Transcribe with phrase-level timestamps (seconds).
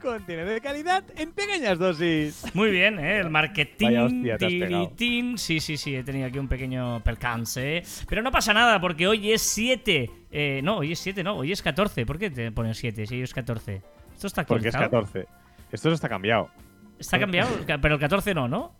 [0.00, 2.44] Contenido de calidad en pequeñas dosis.
[2.54, 3.18] Muy bien, ¿eh?
[3.18, 3.86] El marketing.
[3.86, 4.88] Vaya hostia, te has pegado.
[4.88, 5.38] tiritín.
[5.38, 7.78] Sí, sí, sí, he tenido aquí un pequeño percance.
[7.78, 7.82] ¿eh?
[8.08, 10.10] Pero no pasa nada, porque hoy es 7.
[10.30, 12.06] Eh, no, hoy es 7, no, hoy es 14.
[12.06, 13.82] ¿Por qué te ponen 7 si hoy es 14?
[14.14, 15.06] Esto está Porque es actualizado.
[15.06, 15.28] 14.
[15.72, 16.50] Esto no está cambiado.
[16.98, 17.48] Está cambiado,
[17.80, 18.76] pero el 14 no, ¿no?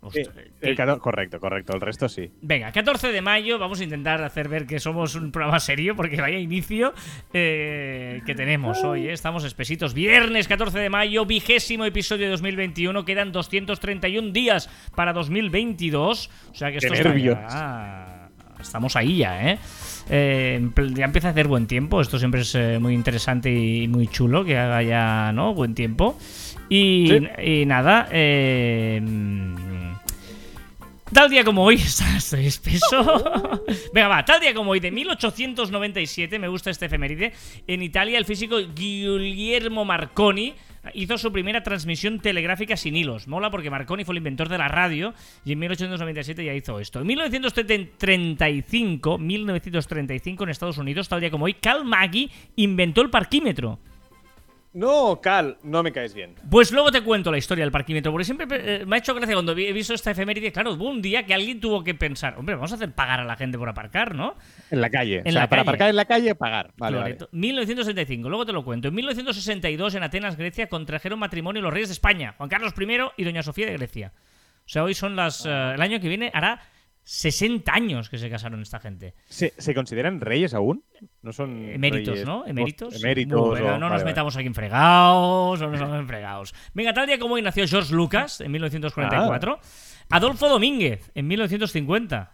[0.61, 1.73] El 14 correcto, correcto.
[1.73, 2.31] El resto sí.
[2.41, 6.19] Venga, 14 de mayo, vamos a intentar hacer ver que somos un programa serio, porque
[6.19, 6.93] vaya inicio
[7.33, 9.07] eh, que tenemos hoy.
[9.07, 9.13] ¿eh?
[9.13, 9.93] Estamos espesitos.
[9.93, 13.05] Viernes 14 de mayo, vigésimo episodio de 2021.
[13.05, 16.29] Quedan 231 días para 2022.
[16.51, 18.19] O sea que Qué esto está
[18.59, 19.59] Estamos ahí ya, ¿eh?
[20.09, 22.01] Eh, Ya empieza a hacer buen tiempo.
[22.01, 25.53] Esto siempre es eh, muy interesante y muy chulo que haga ya, ¿no?
[25.53, 26.17] Buen tiempo.
[26.69, 27.27] Y, Sí.
[27.43, 29.01] y nada, eh,
[31.11, 31.75] Tal día como hoy,
[32.17, 33.03] estoy espeso.
[33.93, 37.33] Venga, va, tal día como hoy, de 1897, me gusta este efeméride,
[37.65, 40.53] en Italia el físico Guillermo Marconi
[40.93, 43.27] hizo su primera transmisión telegráfica sin hilos.
[43.27, 47.01] Mola porque Marconi fue el inventor de la radio y en 1897 ya hizo esto.
[47.01, 53.79] En 1935, 1935 en Estados Unidos, tal día como hoy, Cal Maggi inventó el parquímetro.
[54.79, 56.35] No, Cal, no me caes bien.
[56.49, 59.35] Pues luego te cuento la historia del parquímetro, porque siempre eh, me ha hecho gracia
[59.35, 60.53] cuando he visto esta efeméride.
[60.53, 63.25] Claro, hubo un día que alguien tuvo que pensar, hombre, vamos a hacer pagar a
[63.25, 64.35] la gente por aparcar, ¿no?
[64.71, 65.17] En la calle.
[65.17, 65.69] En o sea, la para calle.
[65.69, 66.71] aparcar en la calle, pagar.
[66.77, 67.15] Vale, vale.
[67.17, 67.29] Correcto.
[67.33, 68.87] 1965, luego te lo cuento.
[68.87, 73.23] En 1962, en Atenas, Grecia, contrajeron matrimonio los reyes de España, Juan Carlos I y
[73.25, 74.13] Doña Sofía de Grecia.
[74.15, 75.45] O sea, hoy son las.
[75.45, 76.61] eh, el año que viene hará
[77.11, 79.15] 60 años que se casaron esta gente.
[79.27, 80.83] ¿Se, se consideran reyes aún?
[81.23, 81.67] No son.
[81.67, 82.45] Eméritos, reyes ¿no?
[82.45, 82.93] Eméritos.
[83.03, 83.49] Eméritos.
[83.49, 84.05] Bueno, o- no nos vale, vale.
[84.05, 86.53] metamos aquí en fregados, no nos metamos en fregados.
[86.75, 89.59] Venga, tal día como hoy nació George Lucas en 1944.
[90.11, 92.31] Adolfo Domínguez en 1950.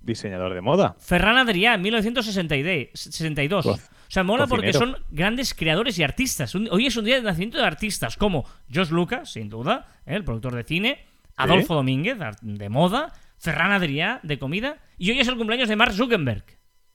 [0.00, 0.96] Diseñador de moda.
[1.00, 3.66] Ferran Adrià en 1962.
[3.66, 4.96] O Coz- sea, mola porque cocinero.
[4.96, 6.54] son grandes creadores y artistas.
[6.54, 10.14] Hoy es un día de nacimiento de artistas como George Lucas, sin duda, ¿eh?
[10.16, 11.04] el productor de cine,
[11.36, 15.92] Adolfo Domínguez, de moda, Ferran Adrià, de comida, y hoy es el cumpleaños de Mark
[15.92, 16.44] Zuckerberg.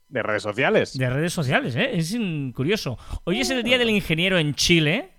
[0.10, 0.98] De redes sociales.
[0.98, 1.92] De redes sociales, ¿eh?
[1.94, 2.98] Es mm, curioso.
[3.24, 5.12] Hoy es el día del ingeniero en Chile.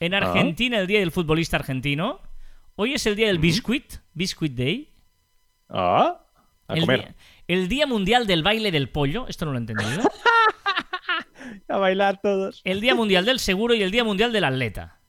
[0.00, 2.20] En Argentina, el día del futbolista argentino.
[2.74, 4.92] Hoy es el día del biscuit, Biscuit Day.
[5.68, 6.26] Ah,
[6.66, 7.00] a El comer.
[7.00, 7.14] día,
[7.46, 9.26] el día mundial del baile del pollo.
[9.28, 10.02] Esto no lo he entendido.
[11.68, 12.60] A bailar todos.
[12.64, 15.00] El día mundial del seguro y el día mundial del atleta.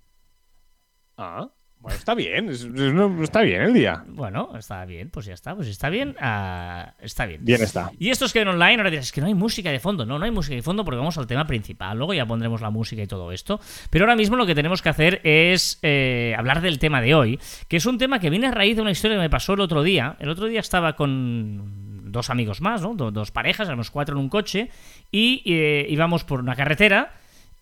[1.17, 1.49] Ah,
[1.85, 2.50] bueno, está bien.
[2.50, 4.03] es- es- no- está bien el día.
[4.07, 5.53] Bueno, está bien, pues ya está.
[5.56, 6.16] Pues está bien.
[6.19, 7.46] ah, está bien.
[7.46, 7.91] Bien está.
[8.00, 10.03] Y estos que ven online, ahora dirás, es que no hay música de fondo.
[10.03, 11.96] No, no hay música de fondo porque vamos al tema principal.
[11.96, 13.59] Luego ya pondremos la música y todo esto.
[13.91, 17.40] Pero ahora mismo lo que tenemos que hacer es eh, hablar del tema de hoy,
[17.68, 19.59] que es un tema que viene a raíz de una historia que me pasó el
[19.59, 20.16] otro día.
[20.19, 22.96] El otro día estaba con dos amigos más, ¿no?
[22.96, 24.69] Do- dos parejas, éramos cuatro en un coche,
[25.12, 27.13] y eh, íbamos por una carretera.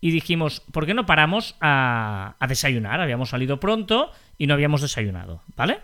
[0.04, 3.00] Y dijimos, ¿por qué no paramos a, desayunar?
[3.00, 5.78] Habíamos salido pronto y no habíamos desayunado, ¿vale?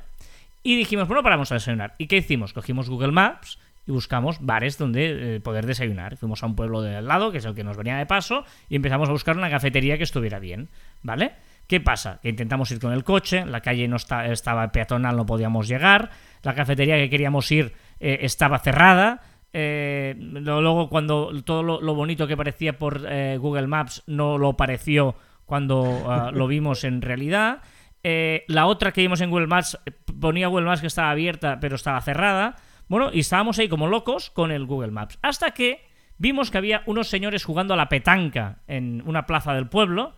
[0.62, 1.94] Y dijimos, bueno, paramos a desayunar.
[1.96, 2.52] ¿Y qué hicimos?
[2.52, 6.18] Cogimos Google Maps y buscamos bares donde eh, poder desayunar.
[6.18, 8.44] Fuimos a un pueblo de al lado, que es el que nos venía de paso,
[8.68, 10.68] y empezamos a buscar una cafetería que estuviera bien,
[11.02, 11.32] ¿vale?
[11.66, 12.18] ¿Qué pasa?
[12.20, 16.10] Que intentamos ir con el coche, la calle no está, estaba peatonal, no podíamos llegar,
[16.42, 19.22] la cafetería que queríamos ir eh, estaba cerrada.
[19.52, 24.56] Eh, luego, cuando todo lo, lo bonito que parecía por eh, Google Maps no lo
[24.56, 27.62] pareció cuando ah, lo vimos en realidad.
[28.02, 29.78] Eh, la otra que vimos en Google Maps
[30.18, 32.56] ponía Google Maps que estaba abierta pero estaba cerrada.
[32.88, 35.18] Bueno, y estábamos ahí como locos con el Google Maps.
[35.22, 35.86] Hasta que
[36.18, 40.14] vimos que había unos señores jugando a la petanca en una plaza del pueblo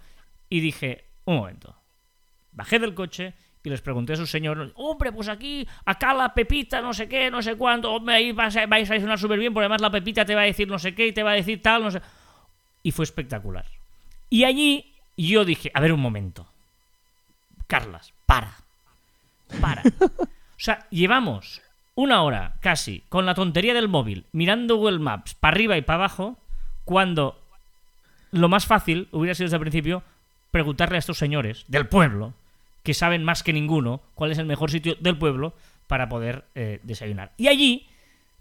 [0.49, 1.77] y dije, un momento.
[2.51, 6.81] Bajé del coche y les pregunté a sus señores, hombre, pues aquí, acá la Pepita,
[6.81, 9.55] no sé qué, no sé cuánto, hombre, ahí vais a, vais a sonar súper bien,
[9.55, 11.35] porque además la Pepita te va a decir no sé qué y te va a
[11.35, 12.01] decir tal, no sé.
[12.83, 13.67] Y fue espectacular.
[14.29, 16.47] Y allí yo dije, a ver un momento.
[17.67, 18.53] Carlas, para.
[19.61, 19.83] Para.
[20.53, 21.61] O sea, llevamos
[21.97, 25.97] una hora casi con la tontería del móvil, mirando Google Maps para arriba y para
[25.97, 26.39] abajo,
[26.85, 27.37] cuando
[28.31, 30.05] lo más fácil hubiera sido desde el principio
[30.53, 32.33] preguntarle a estos señores del pueblo,
[32.83, 35.55] que saben más que ninguno cuál es el mejor sitio del pueblo
[35.87, 37.33] para poder eh, desayunar.
[37.37, 37.89] Y allí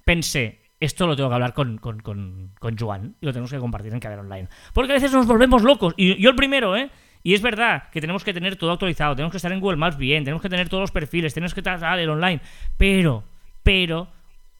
[0.05, 3.59] pensé, esto lo tengo que hablar con, con, con, con Joan y lo tenemos que
[3.59, 4.47] compartir en Caber Online.
[4.73, 6.89] Porque a veces nos volvemos locos, y yo el primero, ¿eh?
[7.23, 9.97] Y es verdad que tenemos que tener todo actualizado, tenemos que estar en Google Maps
[9.97, 12.41] bien, tenemos que tener todos los perfiles, tenemos que estar el online.
[12.77, 13.23] Pero,
[13.61, 14.07] pero,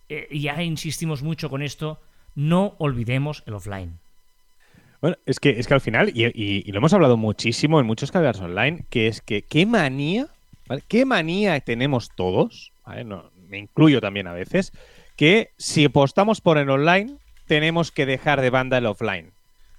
[0.09, 1.99] eh, ya insistimos mucho con esto,
[2.35, 4.00] no olvidemos el offline.
[5.01, 8.39] Bueno, es que, es que al final, y, lo hemos hablado muchísimo en muchos canales
[8.39, 10.27] online, que es que qué manía.
[10.88, 12.71] Qué manía tenemos todos.
[13.06, 14.71] No, me incluyo también a veces,
[15.18, 17.18] que si apostamos por el online,
[17.48, 19.33] tenemos que dejar de banda el offline,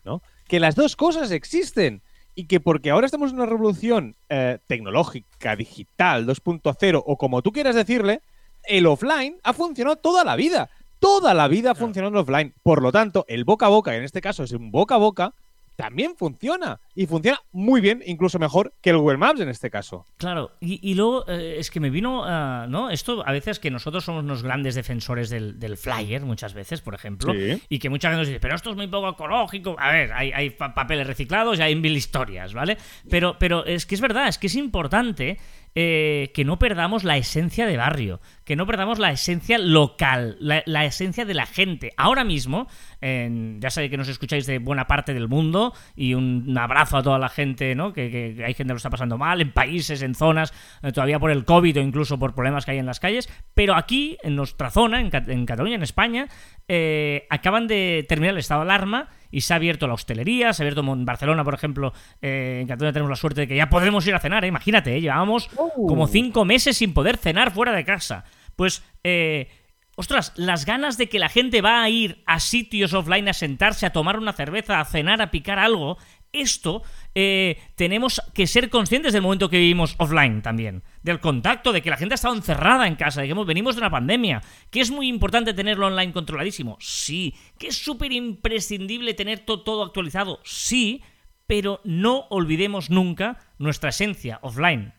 [0.05, 0.23] ¿no?
[0.49, 2.03] Que las dos cosas existen
[2.35, 7.53] y que porque ahora estamos en una revolución eh, tecnológica, digital, 2.0 o como tú
[7.53, 8.21] quieras decirle,
[8.65, 10.69] el offline ha funcionado toda la vida
[11.03, 12.55] toda la vida funcionando offline.
[12.63, 15.35] Por lo tanto, el boca a boca, en este caso es un boca a boca,
[15.75, 16.81] también funciona.
[16.95, 20.07] Y funciona muy bien, incluso mejor que el Google Maps en este caso.
[20.17, 22.89] Claro, y, luego eh, es que me vino, uh, ¿no?
[22.91, 27.35] Esto a veces que nosotros somos unos grandes defensores del, flyer, muchas veces, por ejemplo,
[27.69, 29.75] y que mucha gente nos dice, pero esto es muy poco ecológico.
[29.77, 32.77] A ver, hay, papeles reciclados y hay mil historias, ¿vale?
[33.11, 35.39] Pero, pero es que es verdad, es que es importante
[35.75, 40.85] eh, que no perdamos la esencia de barrio, que no perdamos la esencia local, la,
[40.85, 41.93] esencia de la gente.
[41.97, 42.69] Ahora mismo,
[43.01, 47.19] ya sabéis que nos escucháis de buena parte del mundo y un abrazo a toda
[47.19, 47.93] la gente, ¿no?
[47.93, 50.53] Que, hay gente que lo está pasando mal en países, en zonas,
[50.83, 53.29] eh, todavía por el COVID o incluso por problemas que hay en las calles.
[53.55, 55.11] Pero aquí, en nuestra zona, en,
[55.47, 56.29] Cataluña, en España,
[56.69, 60.63] eh, acaban de terminar el estado de alarma y se ha abierto la hostelería, se
[60.63, 63.69] ha abierto en Barcelona, por ejemplo, eh, en Cataluña tenemos la suerte de que ya
[63.69, 64.49] podemos ir a cenar, ¿eh?
[64.49, 65.01] imagínate, ¿eh?
[65.01, 65.87] llevábamos oh.
[65.89, 68.25] como cinco meses sin poder cenar fuera de casa.
[68.55, 69.49] Pues, eh,
[69.97, 73.87] ostras, las ganas de que la gente va a ir a sitios offline a sentarse,
[73.87, 75.97] a tomar una cerveza, a cenar, a picar algo,
[76.33, 76.83] esto
[77.15, 80.83] eh, tenemos que ser conscientes del momento que vivimos offline también.
[81.03, 83.81] Del contacto, de que la gente ha estado encerrada en casa, de que venimos de
[83.81, 84.43] una pandemia.
[84.71, 86.77] Que es muy importante tenerlo online controladísimo.
[86.81, 87.35] Sí.
[87.59, 90.41] Que es súper imprescindible tener todo actualizado.
[90.45, 91.03] Sí.
[91.47, 94.95] Pero no olvidemos nunca nuestra esencia offline.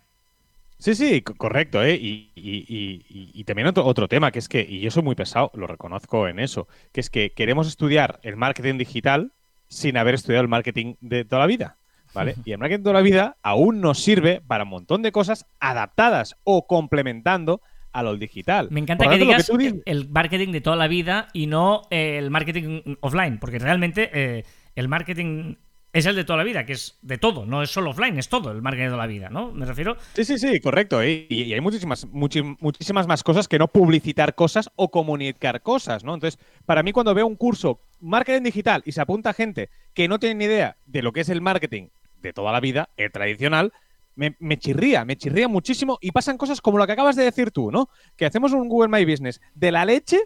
[0.78, 1.98] Sí, sí, correcto, ¿eh?
[1.98, 6.28] Y, también otro, otro, tema, que es que, y yo soy muy pesado, lo reconozco
[6.28, 9.32] en eso, que es que queremos estudiar el marketing digital
[9.74, 11.78] sin haber estudiado el marketing de toda la vida.
[12.14, 12.36] ¿Vale?
[12.46, 15.48] Y el marketing de toda la vida aún nos sirve para un montón de cosas
[15.60, 17.62] adaptadas o complementando
[17.92, 18.68] a lo digital.
[18.70, 19.52] Me encanta que digas
[19.86, 24.44] el marketing de toda la vida y no el marketing offline, porque realmente eh,
[24.76, 25.56] el marketing
[25.94, 28.28] es el de toda la vida, que es de todo, no es solo offline, es
[28.28, 29.52] todo el marketing de la vida, ¿no?
[29.52, 29.96] Me refiero.
[30.14, 31.04] Sí, sí, sí, correcto.
[31.04, 31.28] ¿eh?
[31.30, 36.16] Y, hay muchísimas, muchísimas más cosas que no publicitar cosas o comunicar cosas, ¿no?
[36.16, 40.18] Entonces, para mí, cuando veo un curso marketing digital y se apunta gente que no
[40.18, 41.90] tiene ni idea de lo que es el marketing
[42.24, 43.72] de toda la vida, el tradicional,
[44.16, 47.52] me, me, chirría, me chirría muchísimo y pasan cosas como lo que acabas de decir
[47.52, 47.90] tú, ¿no?
[48.18, 50.22] Que hacemos un Google My Business de la leche,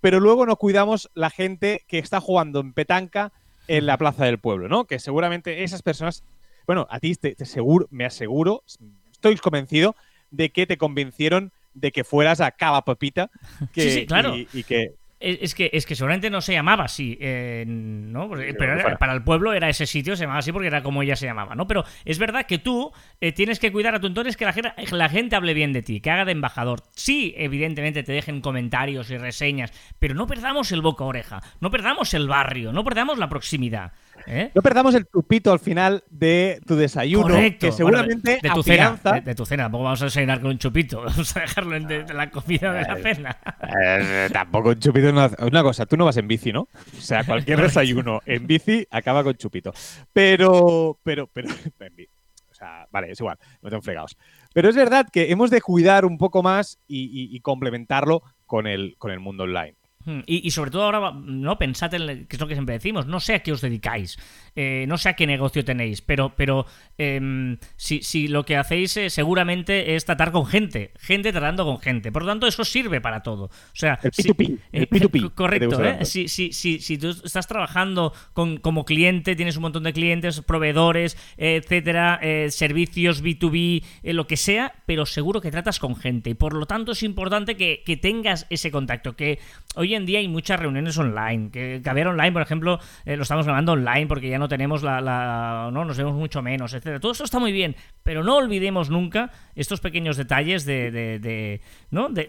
[0.00, 3.32] pero luego no cuidamos la gente que está jugando en petanca
[3.68, 4.86] en la plaza del pueblo, ¿no?
[4.86, 6.24] Que seguramente esas personas,
[6.66, 8.64] bueno, a ti te, seguro, me aseguro,
[9.10, 9.96] estoy convencido
[10.30, 13.30] de que te convencieron de que fueras a Cava Pepita
[13.72, 14.36] que, sí, sí, claro.
[14.36, 18.30] y, que es que, es que seguramente no se llamaba así, eh, ¿no?
[18.58, 21.26] pero para el pueblo era ese sitio, se llamaba así porque era como ella se
[21.26, 21.66] llamaba, ¿no?
[21.66, 24.52] Pero es verdad que tú eh, tienes que cuidar a tu entorno, es que la
[24.52, 26.82] gente, la gente hable bien de ti, que haga de embajador.
[26.92, 32.14] Sí, evidentemente te dejen comentarios y reseñas, pero no perdamos el boca oreja, no perdamos
[32.14, 33.92] el barrio, no perdamos la proximidad.
[34.26, 34.50] ¿Eh?
[34.54, 39.34] No perdamos el chupito al final de tu desayuno, que seguramente de, tu cena, de,
[39.34, 39.64] tu cena.
[39.64, 42.82] Tampoco vamos a desayunar con un chupito, vamos a dejarlo en de, la comida de
[42.82, 43.38] la cena.
[43.84, 46.62] Eh, tampoco un chupito una, una cosa, tú no vas en bici, ¿no?
[46.62, 49.72] O sea, cualquier desayuno en bici acaba con chupito.
[50.12, 51.48] Pero, pero, pero,
[52.50, 54.16] o sea, vale, es igual, no tengo fregados.
[54.54, 58.96] Pero es verdad que hemos de cuidar un poco más y, y complementarlo con el,
[58.98, 59.76] con el mundo online.
[60.04, 63.20] Hmm, y, sobre todo ahora, no pensad en que es lo que siempre decimos, no
[63.20, 64.18] sé a qué os dedicáis,
[64.54, 66.66] eh, no sé a qué negocio tenéis, pero, pero
[66.98, 71.78] em, si, si, lo que hacéis eh, seguramente es tratar con gente, gente tratando con
[71.80, 73.44] gente, por lo tanto eso sirve para todo.
[73.44, 76.04] O sea, el P2P, el P2P correcto, ¿eh?
[76.04, 80.42] si, si, si, si, tú estás trabajando con, como cliente, tienes un montón de clientes,
[80.42, 86.52] proveedores, etcétera, servicios B2B, lo que sea, pero seguro que tratas con gente y por
[86.52, 89.38] lo tanto es importante que, que tengas ese contacto, que
[89.76, 91.50] hoy en día hay muchas reuniones online.
[91.50, 95.84] Que, que online, por ejemplo, lo estamos grabando online porque ya no tenemos la, no
[95.84, 97.00] nos vemos mucho menos, etcétera.
[97.00, 102.08] Todo eso está muy bien, pero no olvidemos nunca estos pequeños detalles de, de, ¿no?
[102.08, 102.28] De,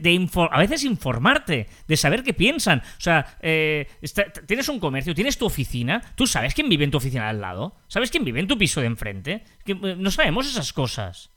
[0.51, 2.79] a veces informarte, de saber qué piensan.
[2.79, 3.88] O sea, eh,
[4.46, 7.75] tienes un comercio, tienes tu oficina, tú sabes quién vive en tu oficina al lado,
[7.88, 9.43] sabes quién vive en tu piso de enfrente.
[9.65, 11.29] Eh, no sabemos esas cosas.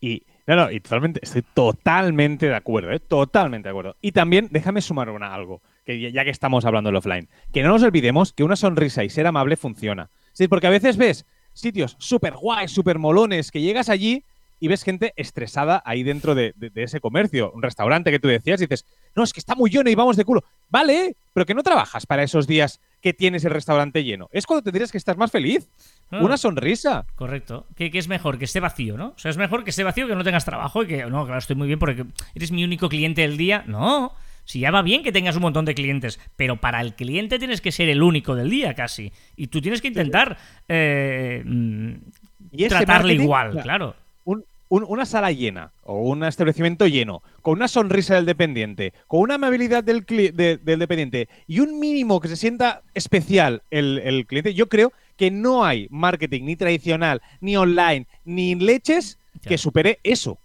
[0.00, 3.00] Y no, no, y totalmente, estoy totalmente de acuerdo, ¿eh?
[3.00, 3.96] totalmente de acuerdo.
[4.02, 7.68] Y también, déjame sumar una, algo, que ya que estamos hablando del offline, que no
[7.70, 10.10] nos olvidemos que una sonrisa y ser amable funciona.
[10.32, 14.24] Sí, porque a veces ves sitios súper guays, súper molones, que llegas allí
[14.60, 17.52] y ves gente estresada ahí dentro de, de- de ese comercio.
[17.52, 20.16] Un restaurante que tú decías y dices, no, es que está muy lleno y vamos
[20.16, 20.42] de culo.
[20.70, 24.28] Vale, pero que no trabajas para esos días que tienes el restaurante lleno.
[24.32, 25.68] Es cuando tendrías que estar más feliz.
[26.10, 27.04] Ah, Una sonrisa.
[27.14, 27.66] Correcto.
[27.76, 28.38] ¿Qué, qué es mejor?
[28.38, 29.08] Que esté vacío, ¿no?
[29.08, 31.38] O sea, es mejor que esté vacío que no tengas trabajo y que, no, claro,
[31.38, 33.64] estoy muy bien porque eres mi único cliente del día.
[33.66, 34.12] No.
[34.44, 37.60] Si ya va bien que tengas un montón de clientes, pero para el cliente tienes
[37.60, 39.12] que ser el único del día casi.
[39.36, 40.36] Y tú tienes que intentar
[40.68, 41.92] eh, mm,
[42.52, 43.96] Y tratarle igual, claro, claro.
[44.24, 49.20] un- un- una sala llena o un establecimiento lleno, con una sonrisa del dependiente, con
[49.20, 53.98] una amabilidad del, cli- de- del dependiente y un mínimo que se sienta especial el,
[54.04, 59.58] el cliente, yo creo que no hay marketing ni tradicional, ni online, ni leches que
[59.58, 60.38] supere eso.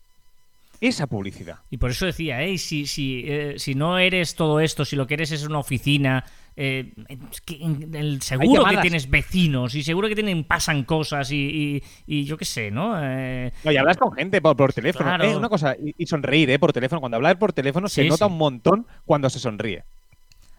[0.82, 1.60] Esa publicidad.
[1.70, 2.58] Y por eso decía, ¿eh?
[2.58, 6.24] si, si, eh, si no eres todo esto, si lo que eres es una oficina,
[6.56, 6.94] eh,
[7.32, 11.82] es que en- el- seguro que tienes vecinos y seguro que tienen pasan cosas y,
[12.08, 12.94] y- y yo qué sé, ¿no?
[13.02, 15.06] Eh, No, y hablas con gente por, por teléfono.
[15.06, 15.38] Claro.
[15.38, 17.02] Una cosa, y, y sonreír eh, por teléfono.
[17.02, 19.84] Cuando hablas por teléfono se Sí, nota un montón cuando se sonríe.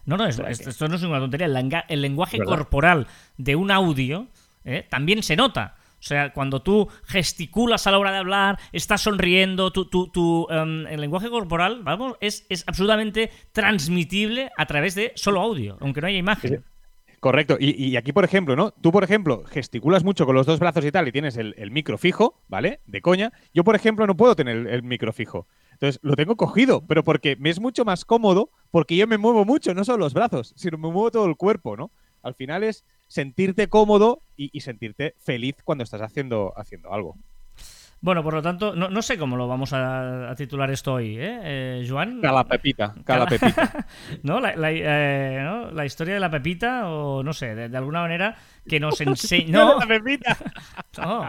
[0.05, 1.47] No, no, esto, sea esto- que- esto no es una tontería.
[1.47, 2.53] El, el lenguaje ¿Verdad?
[2.57, 4.27] corporal de un audio
[4.65, 4.85] ¿eh?
[4.89, 5.75] también se nota.
[6.01, 10.47] O sea, cuando tú gesticulas a la hora de hablar, estás sonriendo, tu, tu- tu,
[10.49, 16.01] em, el lenguaje corporal, vamos, es, es absolutamente transmitible a través de solo audio, aunque
[16.01, 16.65] no haya imagen.
[17.19, 17.55] Correcto.
[17.59, 18.71] Y, y aquí, por ejemplo, ¿no?
[18.71, 21.69] Tú, por ejemplo, gesticulas mucho con los dos brazos y tal y tienes el, el
[21.69, 22.79] micro fijo, ¿vale?
[22.87, 23.31] De coña.
[23.53, 25.47] Yo, por ejemplo, no puedo tener el, el micro fijo.
[25.73, 29.45] Entonces, lo tengo cogido, pero porque me es mucho más cómodo, porque yo me muevo
[29.45, 31.91] mucho, no solo los brazos, sino me muevo todo el cuerpo, ¿no?
[32.23, 37.17] Al final es sentirte cómodo y, y sentirte feliz cuando estás haciendo, haciendo algo.
[37.99, 41.17] Bueno, por lo tanto, no, no sé cómo lo vamos a, a titular esto hoy,
[41.19, 42.21] ¿eh, eh Joan?
[42.21, 43.85] Cala pepita, cala Cala- pepita.
[44.23, 44.39] ¿no?
[44.39, 45.71] La, la- eh, ¿no?
[45.71, 48.37] La historia de la pepita, o no sé, de, de alguna manera
[48.67, 49.51] que nos enseña.
[49.51, 50.37] No, La pepita.
[50.97, 51.21] no.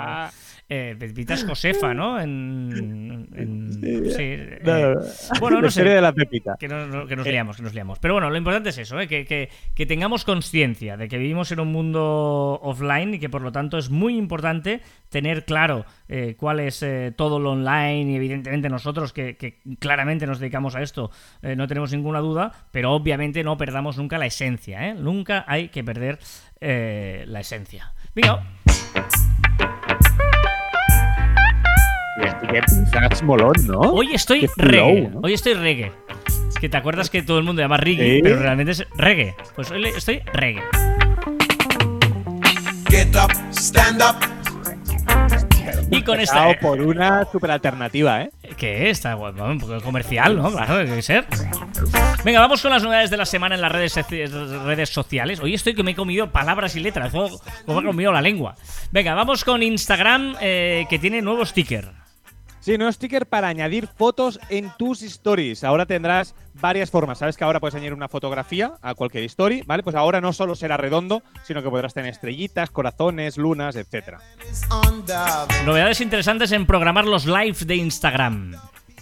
[0.75, 2.19] Eh, Pepita es Josefa, ¿no?
[2.19, 3.29] En.
[3.35, 4.23] en- sí.
[4.23, 5.01] eh, No, no, no.
[5.41, 5.97] bueno, La no historia sé.
[5.97, 6.57] de la pepita.
[6.59, 7.31] Que, no- no- que nos Eh.
[7.33, 7.99] liamos, que nos liamos.
[7.99, 9.07] Pero bueno, lo importante es eso, ¿eh?
[9.07, 13.43] que, que- que tengamos conciencia de que vivimos en un mundo offline y que por
[13.43, 16.83] lo tanto es muy importante tener claro eh, cuál es
[17.17, 21.11] todo lo online y evidentemente nosotros que, que claramente nos dedicamos a esto
[21.43, 24.95] no tenemos ninguna duda, pero obviamente no perdamos nunca la esencia, ¿eh?
[24.95, 26.19] Nunca hay que perder
[26.61, 27.93] la esencia.
[28.15, 28.43] Venga,
[32.53, 33.81] Qué molón, ¿no?
[33.81, 35.09] hoy estoy flow, reggae.
[35.09, 35.21] ¿no?
[35.23, 35.93] Hoy estoy reggae.
[36.61, 39.35] Que te acuerdas que todo el mundo llama reggae, pero realmente es reggae.
[39.57, 40.63] Pues hoy estoy reggae.
[42.89, 44.17] Get up, stand up.
[45.91, 46.59] Y con esta.
[46.59, 48.31] Por una super alternativa, ¿eh?
[48.57, 48.99] ¿Qué es?
[48.99, 50.51] Está bueno, un poco comercial, ¿no?
[50.51, 51.27] Claro, tiene que ser.
[52.25, 55.41] Venga, vamos con las novedades de la semana en las redes, redes sociales.
[55.41, 57.29] Hoy estoy que me he comido palabras y letras, como
[57.67, 58.55] como me he comido la lengua.
[58.91, 62.02] Venga, vamos con Instagram, eh, que tiene nuevo sticker.
[62.63, 65.65] Sí, nuevo sticker para añadir fotos en tus stories.
[65.65, 67.19] Ahora tendrás varias formas.
[67.19, 69.83] Sabes que ahora puedes añadir una fotografía a cualquier story, ¿vale?
[69.83, 74.03] Pues ahora no solo será redondo, sino que podrás tener estrellitas, corazones, lunas, the
[75.67, 78.55] Novedades interesantes en programar los live de Instagram.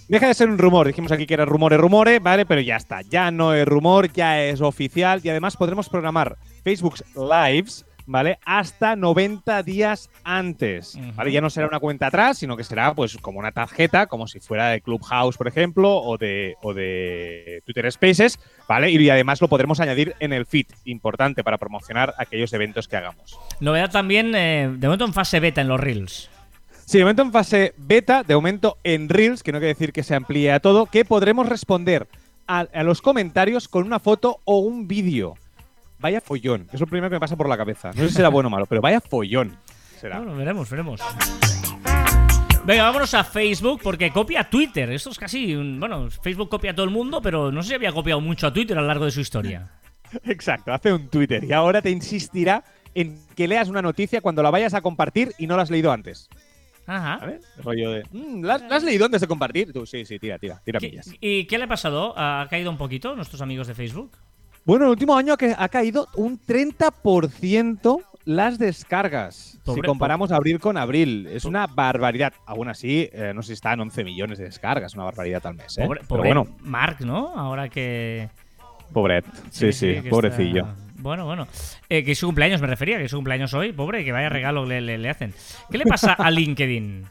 [0.09, 0.87] Deja de ser un rumor.
[0.87, 2.47] Dijimos aquí que era rumore, rumore, ¿vale?
[2.47, 3.03] Pero ya está.
[3.03, 5.21] Ya no es rumor, ya es oficial.
[5.23, 8.41] Y además podremos programar Facebook Lives, ¿vale?
[8.45, 10.99] Hasta 90 días antes.
[11.15, 11.31] ¿Vale?
[11.31, 14.41] Ya no será una cuenta atrás, sino que será pues como una tarjeta, como si
[14.41, 18.91] fuera de Clubhouse, por ejemplo, o de, o de Twitter Spaces, ¿vale?
[18.91, 20.67] Y además lo podremos añadir en el feed.
[20.85, 23.39] Importante para promocionar aquellos eventos que hagamos.
[23.61, 26.31] Novedad también, eh, de momento en fase beta en los Reels.
[26.87, 30.03] Sí, de momento en fase beta, de momento en Reels, que no quiere decir que
[30.03, 32.09] se amplíe a todo, que podremos responder
[32.49, 35.37] a, a los comentarios con una foto o un vídeo.
[36.01, 37.89] Vaya follón, es lo primero que me pasa por la cabeza.
[37.89, 39.57] No sé si será bueno o malo, pero vaya follón.
[40.01, 40.19] Será.
[40.19, 41.01] Bueno, veremos, veremos.
[42.65, 44.91] Venga, vámonos a Facebook porque copia Twitter.
[44.93, 45.79] Esto es casi un.
[45.81, 48.53] Bueno, Facebook copia a todo el mundo, pero no sé si había copiado mucho a
[48.53, 49.69] Twitter a lo largo de su historia.
[50.25, 52.65] Exacto, hace un Twitter y ahora te insistirá
[52.95, 55.93] en que leas una noticia cuando la vayas a compartir y no la has leído
[55.93, 56.29] antes.
[56.87, 57.21] Ajá.
[57.63, 59.73] Rollo de, "Mm, ¿la, has- la has leído antes de compartir?
[59.73, 61.11] Tú, sí, sí, tira, tira, tira ¿Qué- millas.
[61.21, 62.15] ¿Y qué le ha pasado?
[62.17, 64.17] ¿Ha caído un poquito nuestros amigos de Facebook?
[64.65, 69.59] Bueno, el último año ha caído un 30% las descargas.
[69.75, 71.27] Si comparamos abril con abril.
[71.33, 72.33] Es una barbaridad.
[72.47, 74.95] Aún así, eh, no sé si están 11 millones de descargas.
[74.95, 75.77] Una barbaridad al mes.
[75.79, 75.85] ¿eh?
[75.85, 77.29] Pobre, Pero bueno, Mark, ¿no?
[77.35, 78.29] Ahora que.
[78.93, 79.25] pobret.
[79.51, 80.63] Sí, sí, que pobrecillo.
[80.63, 81.49] está- Bueno, bueno.
[81.89, 83.73] Eh, que es su cumpleaños, me refería, que es su cumpleaños hoy.
[83.73, 85.33] Pobre, que vaya regalo le, le- le hacen.
[85.71, 87.05] ¿Qué le pasa a LinkedIn?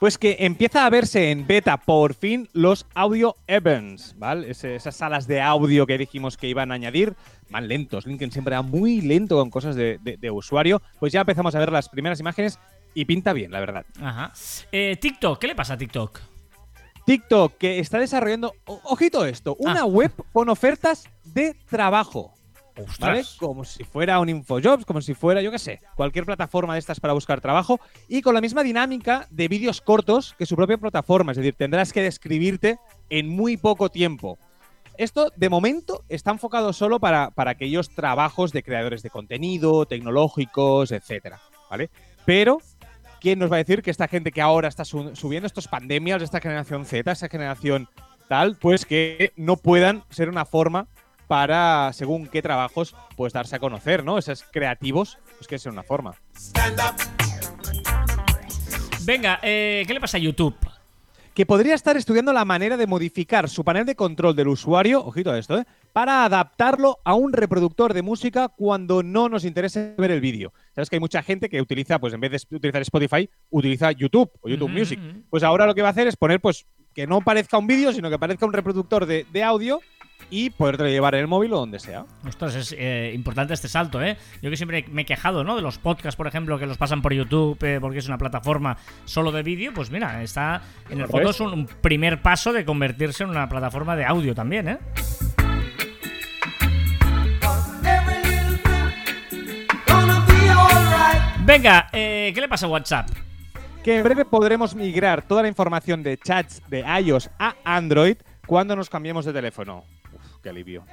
[0.00, 4.48] Pues que empieza a verse en beta por fin los audio events, ¿vale?
[4.50, 7.14] Esas salas de audio que dijimos que iban a añadir,
[7.50, 8.06] van lentos.
[8.06, 10.80] LinkedIn siempre va muy lento con cosas de, de- de usuario.
[11.00, 12.60] Pues ya empezamos a ver las primeras imágenes
[12.94, 13.84] y pinta bien, la verdad.
[14.00, 14.32] Ajá.
[14.70, 16.20] Eh, TikTok, ¿qué le pasa a TikTok?
[17.04, 19.84] TikTok, que está desarrollando, ojito esto, una Ah.
[19.86, 22.34] web con ofertas de trabajo.
[23.38, 27.00] Como si fuera un InfoJobs, como si fuera, yo qué sé, cualquier plataforma de estas
[27.00, 31.32] para buscar trabajo y con la misma dinámica de vídeos cortos que su propia plataforma.
[31.32, 32.78] Es decir, tendrás que describirte
[33.10, 34.38] en muy poco tiempo.
[34.96, 40.90] Esto, de momento, está enfocado solo para, para aquellos trabajos de creadores de contenido, tecnológicos,
[40.90, 41.88] etcétera, ¿vale?
[42.24, 42.58] Pero,
[43.20, 46.20] ¿quién nos va a decir que esta gente que ahora está su- subiendo estos pandemias,
[46.20, 47.88] esta generación Z, esta generación
[48.28, 50.88] tal, pues que no puedan ser una forma
[51.28, 54.18] para, según qué trabajos, pues darse a conocer, ¿no?
[54.18, 56.14] Esos creativos, pues que sea una forma.
[59.04, 60.56] Venga, eh, ¿qué le pasa a YouTube?
[61.34, 65.30] Que podría estar estudiando la manera de modificar su panel de control del usuario, ojito
[65.30, 65.64] a esto, ¿eh?
[65.92, 70.52] para adaptarlo a un reproductor de música cuando no nos interese ver el vídeo.
[70.74, 74.30] Sabes que hay mucha gente que utiliza, pues en vez de utilizar Spotify, utiliza YouTube
[74.40, 74.98] o YouTube Music.
[75.30, 77.92] Pues ahora lo que va a hacer es poner, pues, que no parezca un vídeo,
[77.92, 79.80] sino que parezca un reproductor de, de audio
[80.30, 82.04] y podértelo llevar en el móvil o donde sea.
[82.26, 84.16] Ostras, es eh, importante este salto, ¿eh?
[84.42, 85.56] Yo que siempre me he quejado, ¿no?
[85.56, 88.76] De los podcasts, por ejemplo, que los pasan por YouTube eh, porque es una plataforma
[89.04, 89.72] solo de vídeo.
[89.74, 93.48] Pues mira, está en el fondo es un, un primer paso de convertirse en una
[93.48, 94.78] plataforma de audio también, ¿eh?
[101.44, 103.08] Venga, eh, ¿qué le pasa a WhatsApp?
[103.82, 108.16] que en breve podremos migrar toda la información de chats de iOS a Android
[108.46, 109.84] cuando nos cambiemos de teléfono.
[110.38, 110.84] Uf, qué alivio.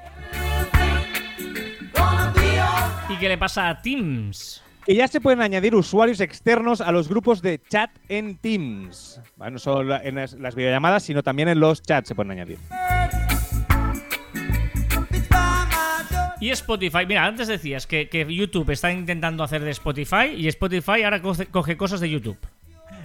[3.10, 4.62] ¿Y qué le pasa a Teams?
[4.86, 9.20] Que ya se pueden añadir usuarios externos a los grupos de chat en Teams.
[9.38, 12.60] No solo en las, las videollamadas, sino también en los chats se pueden añadir.
[16.40, 21.04] Y Spotify, mira, antes decías que, que YouTube está intentando hacer de Spotify y Spotify
[21.04, 22.38] ahora coge, coge cosas de YouTube.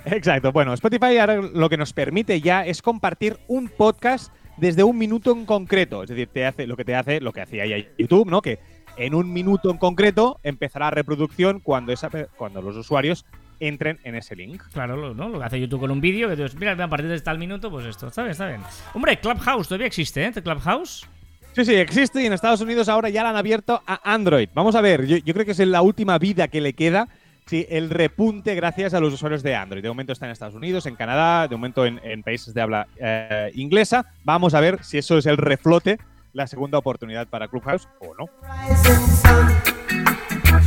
[0.05, 0.53] Exacto.
[0.53, 5.33] Bueno, Spotify ahora lo que nos permite ya es compartir un podcast desde un minuto
[5.33, 6.03] en concreto.
[6.03, 7.65] Es decir, te hace lo que te hace, lo que hacía
[7.99, 8.43] YouTube, ¿no?
[8.43, 8.59] Que
[8.97, 13.25] en un minuto en concreto empezará la reproducción cuando, esa, cuando los usuarios
[13.59, 14.63] entren en ese link.
[14.73, 15.29] Claro, lo, ¿no?
[15.29, 17.71] lo que hace YouTube con un vídeo, que dices, mira, a partir de tal minuto,
[17.71, 18.61] pues esto, está bien, está bien.
[18.95, 20.33] Hombre, Clubhouse todavía existe, ¿eh?
[20.33, 21.07] Clubhouse.
[21.53, 24.49] Sí, sí, existe y en Estados Unidos ahora ya la han abierto a Android.
[24.55, 27.09] Vamos a ver, yo, yo creo que es la última vida que le queda.
[27.51, 29.83] Sí, el repunte gracias a los usuarios de Android.
[29.83, 32.87] De momento está en Estados Unidos, en Canadá, de momento en, en países de habla
[32.95, 34.07] eh, inglesa.
[34.23, 35.99] Vamos a ver si eso es el reflote,
[36.33, 38.27] la segunda oportunidad para Clubhouse o no.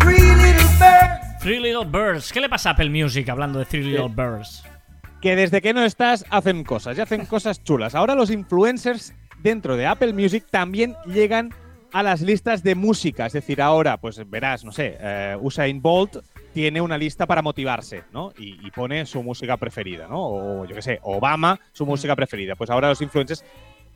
[0.01, 1.39] Three little birds.
[1.39, 2.33] Three Little Birds.
[2.33, 4.65] ¿Qué le pasa a Apple Music hablando de Three Little Birds?
[5.21, 7.95] Que desde que no estás hacen cosas y hacen cosas chulas.
[7.95, 11.53] Ahora los influencers dentro de Apple Music también llegan
[11.93, 13.27] a las listas de música.
[13.27, 16.17] Es decir, ahora, pues verás, no sé, eh, Usain Bolt
[16.53, 18.31] tiene una lista para motivarse, ¿no?
[18.37, 20.19] Y, y pone su música preferida, ¿no?
[20.19, 22.55] O yo qué sé, Obama, su música preferida.
[22.55, 23.43] Pues ahora los influencers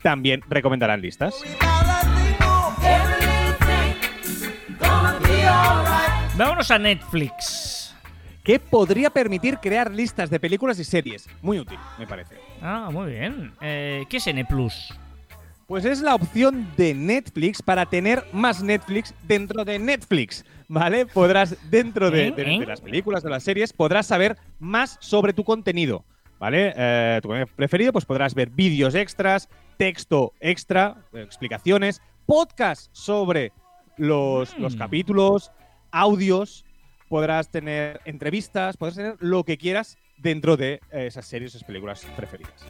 [0.01, 1.35] también recomendarán listas.
[6.37, 7.95] Vámonos a Netflix.
[8.43, 11.27] Que podría permitir crear listas de películas y series.
[11.41, 12.35] Muy útil, me parece.
[12.61, 13.51] Ah, muy bien.
[13.59, 14.93] Eh, ¿Qué es N Plus?
[15.67, 21.05] Pues es la opción de Netflix para tener más Netflix dentro de Netflix, ¿vale?
[21.05, 22.31] Podrás, dentro de, ¿Eh?
[22.31, 22.59] de- ¿Eh?
[22.59, 26.03] de las películas, de las series, podrás saber más sobre tu contenido,
[26.39, 26.73] ¿vale?
[26.75, 33.51] Eh, tu contenido preferido, pues podrás ver vídeos extras, texto extra, explicaciones, podcast sobre
[33.97, 34.77] los, los Mm.
[34.79, 35.51] capítulos,
[35.91, 36.65] audios,
[37.09, 42.65] podrás tener entrevistas, podrás tener lo que quieras dentro de esas series, esas películas preferidas.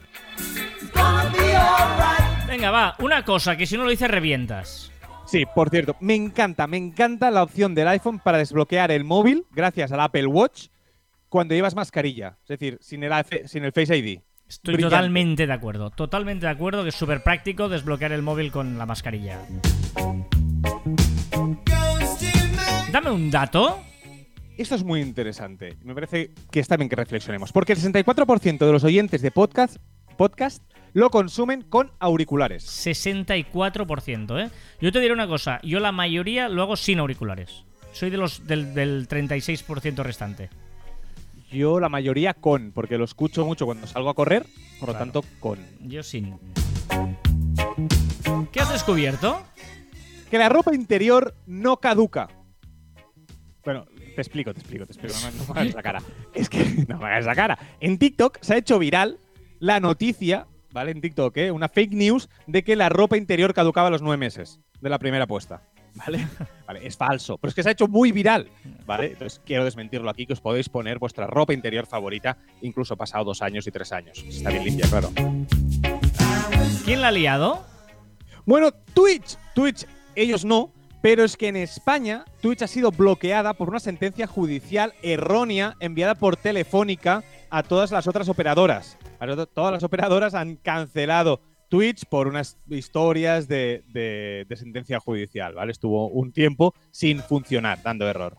[2.46, 4.92] Venga, va, una cosa que si no lo dices revientas.
[5.30, 9.44] Sí, por cierto, me encanta, me encanta la opción del iPhone para desbloquear el móvil
[9.50, 10.68] gracias al Apple Watch
[11.28, 14.20] cuando llevas mascarilla, es decir, sin el, Face- sin el Face ID.
[14.48, 14.96] Estoy Brillante.
[14.96, 15.90] totalmente de acuerdo.
[15.90, 19.38] Totalmente de acuerdo que es súper práctico desbloquear el móvil con la mascarilla.
[22.90, 23.78] Dame un dato.
[24.56, 25.76] Esto es muy interesante.
[25.84, 29.76] Me parece que está bien que reflexionemos, porque el 64% de los oyentes de podcast,
[30.16, 30.62] podcast
[30.94, 32.64] lo consumen con auriculares.
[32.66, 34.50] 64%, ¿eh?
[34.80, 35.60] Yo te diré una cosa.
[35.62, 37.64] Yo la mayoría lo hago sin auriculares.
[37.92, 40.50] Soy de los del, del 36% restante.
[41.50, 44.44] Yo la mayoría con, porque lo escucho mucho cuando salgo a correr,
[44.80, 45.58] por lo tanto con.
[45.80, 46.38] Yo sin.
[48.52, 49.42] ¿Qué has descubierto?
[50.30, 52.28] Que la ropa interior no caduca.
[53.64, 55.14] Bueno, te explico, te explico, te explico.
[55.22, 56.02] No, me- no me hagas esa cara.
[56.34, 57.58] Es que no me hagas esa cara.
[57.80, 59.18] En TikTok se ha hecho viral
[59.58, 60.92] la noticia, ¿vale?
[60.92, 61.50] En TikTok, ¿eh?
[61.50, 64.98] Una fake news de que la ropa interior caducaba a los nueve meses de la
[64.98, 65.62] primera apuesta.
[65.94, 66.26] ¿vale?
[66.66, 68.50] Vale, es falso, pero es que se ha hecho muy viral,
[68.84, 69.12] ¿vale?
[69.12, 73.40] Entonces quiero desmentirlo aquí, que os podéis poner vuestra ropa interior favorita, incluso pasado dos
[73.40, 74.22] años y tres años.
[74.28, 75.10] Está bien limpia, claro.
[76.84, 77.64] ¿Quién la ha liado?
[78.44, 83.68] Bueno, Twitch, Twitch, ellos no, pero es que en España Twitch ha sido bloqueada por
[83.70, 88.98] una sentencia judicial errónea enviada por Telefónica a todas las otras operadoras.
[89.54, 95.72] Todas las operadoras han cancelado Twitch por unas historias de, de- de sentencia judicial, ¿vale?
[95.72, 98.38] Estuvo un tiempo sin funcionar, dando error.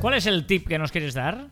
[0.00, 1.48] ¿Cuál es el tip que nos quieres dar?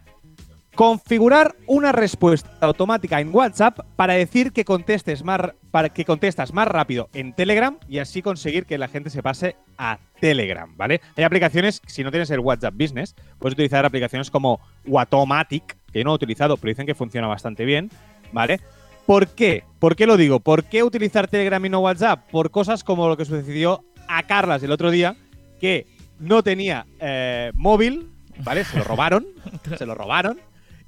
[0.74, 5.40] Configurar una respuesta automática en WhatsApp para decir que contestes más
[5.72, 9.56] para que contestas más rápido en Telegram y así conseguir que la gente se pase
[9.76, 11.00] a Telegram, ¿vale?
[11.16, 16.04] Hay aplicaciones, si no tienes el WhatsApp Business, puedes utilizar aplicaciones como Watomatic, que yo
[16.04, 17.90] no he utilizado, pero dicen que funciona bastante bien,
[18.32, 18.60] ¿vale?
[19.06, 19.64] ¿Por qué?
[19.78, 20.40] ¿Por qué lo digo?
[20.40, 22.28] ¿Por qué utilizar Telegram y no WhatsApp?
[22.30, 25.16] Por cosas como lo que sucedió a Carlas el otro día,
[25.60, 25.86] que
[26.18, 28.10] no tenía eh, móvil,
[28.44, 28.64] ¿vale?
[28.64, 29.26] Se lo robaron,
[29.78, 30.38] se lo robaron.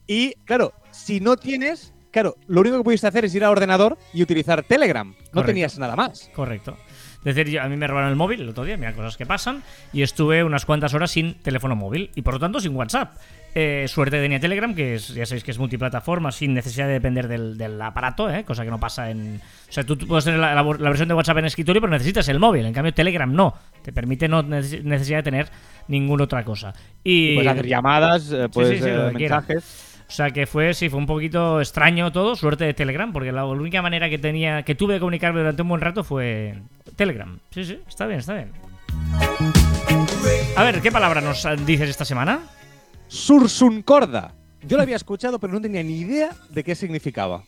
[0.07, 3.97] Y claro, si no tienes, claro, lo único que pudiste hacer es ir al ordenador
[4.13, 5.09] y utilizar Telegram.
[5.09, 5.47] No Correcto.
[5.47, 6.31] tenías nada más.
[6.35, 6.77] Correcto.
[7.25, 9.25] Es decir, yo- a mí me robaron el móvil el otro día, mira cosas que
[9.27, 13.15] pasan, y estuve unas cuantas horas sin teléfono móvil y por lo tanto sin WhatsApp.
[13.55, 17.27] Eh, suerte tenía Telegram, que es, ya sabéis que es multiplataforma, sin necesidad de depender
[17.27, 18.45] del, del aparato, ¿eh?
[18.45, 19.41] cosa que no pasa en.
[19.69, 21.93] O sea, tú, tú puedes tener la, la- la versión de WhatsApp en escritorio, pero
[21.93, 22.65] necesitas el móvil.
[22.67, 23.55] En cambio, Telegram no.
[23.83, 25.49] Te permite no neces- necesidad de tener
[25.89, 26.73] ninguna otra cosa.
[27.03, 27.35] Y.
[27.35, 29.87] Puedes hacer llamadas, eh, puedes sí, sí, lo eh, mensajes.
[30.09, 33.45] O sea que fue, sí, fue un poquito extraño todo, suerte de Telegram, porque la
[33.47, 36.55] única manera que tenía, que tuve de comunicarme durante un buen rato fue
[36.97, 37.39] Telegram.
[37.51, 38.51] Sí, sí, está bien, está bien.
[40.57, 42.41] A ver, ¿qué palabra nos dices esta semana?
[43.11, 44.35] Sursuncorda.
[44.67, 47.45] Yo lo había escuchado, pero no tenía ni idea de qué significaba.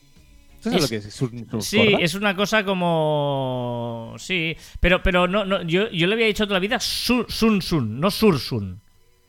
[0.61, 1.61] ¿Sabes Es- lo que es sursuncorda?
[1.63, 4.15] Sí, es una cosa como.
[4.19, 7.61] Sí, pero, pero no, no yo, yo le había dicho toda la vida Sun Sun,
[7.63, 8.81] sun no Sursun.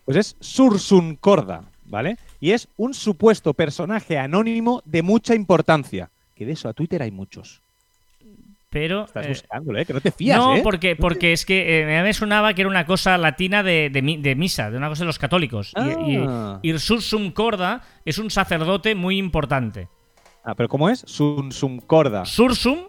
[0.05, 2.17] Pues es Sursuncorda, ¿vale?
[2.39, 6.11] Y es un supuesto personaje anónimo de mucha importancia.
[6.35, 7.61] Que de eso a Twitter hay muchos.
[8.73, 9.05] Pero.
[9.05, 9.85] Estás eh, buscándolo, ¿eh?
[9.85, 10.61] Que no te fías, no, ¿eh?
[10.63, 14.17] porque, porque es que eh, me sonaba que era una cosa latina de, de mi-
[14.17, 15.71] de misa, de una cosa de los católicos.
[16.07, 16.59] Y- Ah.
[16.61, 19.87] Y, y Sursum Corda es un sacerdote muy importante.
[20.43, 21.05] Ah, pero ¿cómo es?
[21.07, 22.25] Sursuncorda.
[22.25, 22.79] Sursum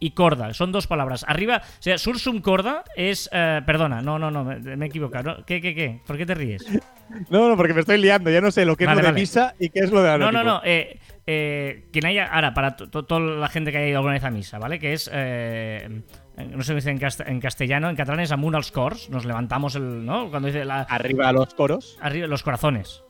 [0.00, 1.24] y corda, son dos palabras.
[1.26, 3.28] Arriba, o sea, sursum corda es.
[3.32, 5.38] eh, perdona, no, no, no, me, me he equivocado.
[5.38, 5.44] ¿no?
[5.44, 6.00] ¿Qué, qué, qué?
[6.06, 6.64] ¿Por qué te ríes?
[7.30, 8.28] No, no, porque me estoy liando.
[8.30, 10.08] Ya no sé lo que es Vale, lo de misa y qué es lo de
[10.18, 10.44] No, anónimo.
[10.44, 10.60] no, no.
[10.62, 10.98] Eh,
[11.30, 12.24] eh, quien haya.
[12.26, 14.78] Ahora, para to- to- toda la gente que haya ido alguna vez a misa, ¿vale?
[14.78, 15.10] Que es.
[15.12, 16.00] eh,
[16.38, 19.10] no sé si dice en, cast- en castellano, en catalán es amunt als cors.
[19.10, 20.06] Nos levantamos el.
[20.06, 20.30] ¿No?
[20.30, 20.80] Cuando dice la.
[20.82, 21.98] Arriba a los coros.
[22.00, 23.02] Arriba, los corazones.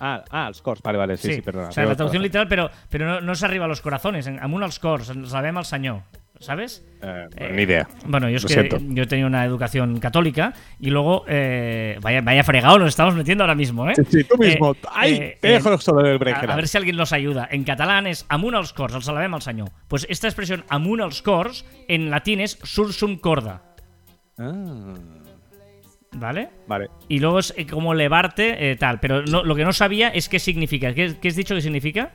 [0.00, 0.80] Ah, ah, los cors.
[0.82, 1.68] Vale, vale, sí, sí, perdona.
[1.68, 4.64] O sea, la traducción literal, pero, pero no, no es arriba los corazones, en amunt
[4.64, 6.02] als cors, sabem al senyor,
[6.42, 6.84] ¿sabes?
[7.00, 7.88] Eh, Eh, ni idea.
[8.04, 12.44] Bueno, yo es que yo he tenido una educación católica y luego, eh, vaya, vaya
[12.44, 13.94] fregado nos estamos metiendo ahora mismo, ¿eh?
[13.96, 14.72] Sí, sí, tú mismo.
[14.72, 15.12] Eh, ¡Ay!
[15.14, 15.76] eh, te dejo eh,
[16.10, 16.48] el a, break.
[16.50, 17.48] a ver si alguien nos ayuda.
[17.50, 19.70] En catalán es amunt als cors, el salvem al senyor.
[19.88, 23.62] Pues esta expresión amunt als cors en latín es sursum corda,
[24.38, 24.94] Ah,
[26.12, 26.50] ¿vale?
[26.66, 26.88] vale.
[27.08, 29.00] Y luego es eh, como levarte, eh, tal.
[29.00, 30.94] Pero no- lo que no sabía es qué significa.
[30.94, 32.12] ¿Qué, qué has dicho que significa?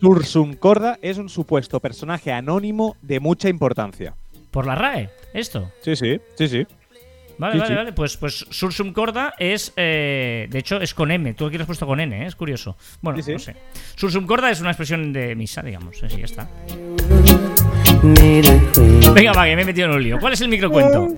[0.00, 4.14] Sursuncorda es un supuesto personaje anónimo de mucha importancia.
[4.50, 5.70] Por la RAE, esto.
[5.82, 6.66] Sí, sí, sí, sí.
[7.38, 7.74] Vale, Sí, vale, sí.
[7.74, 7.92] vale.
[7.92, 9.72] Pues, pues Sursum Corda es.
[9.76, 11.34] eh, de hecho, es con M.
[11.34, 12.26] Tú aquí lo has puesto con N, ¿eh?
[12.26, 12.76] es curioso.
[13.02, 13.32] Bueno, sí.
[13.32, 13.54] no sé.
[13.94, 16.02] Sursum Corda es una expresión de misa, digamos.
[16.02, 16.48] Así ya está.
[19.14, 20.18] Venga, va, que me he metido en un lío.
[20.18, 21.08] ¿Cuál es el microcuento?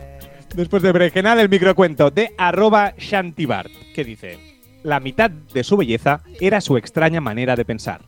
[0.55, 4.39] Después de Bregenal, el microcuento de arroba Shantibart, que dice:
[4.83, 8.01] La mitad de su belleza era su extraña manera de pensar.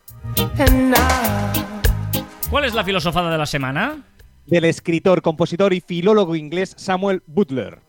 [2.49, 4.03] ¿Cuál es la filosofada de la semana?
[4.45, 7.79] Del escritor, compositor y filólogo inglés Samuel Butler.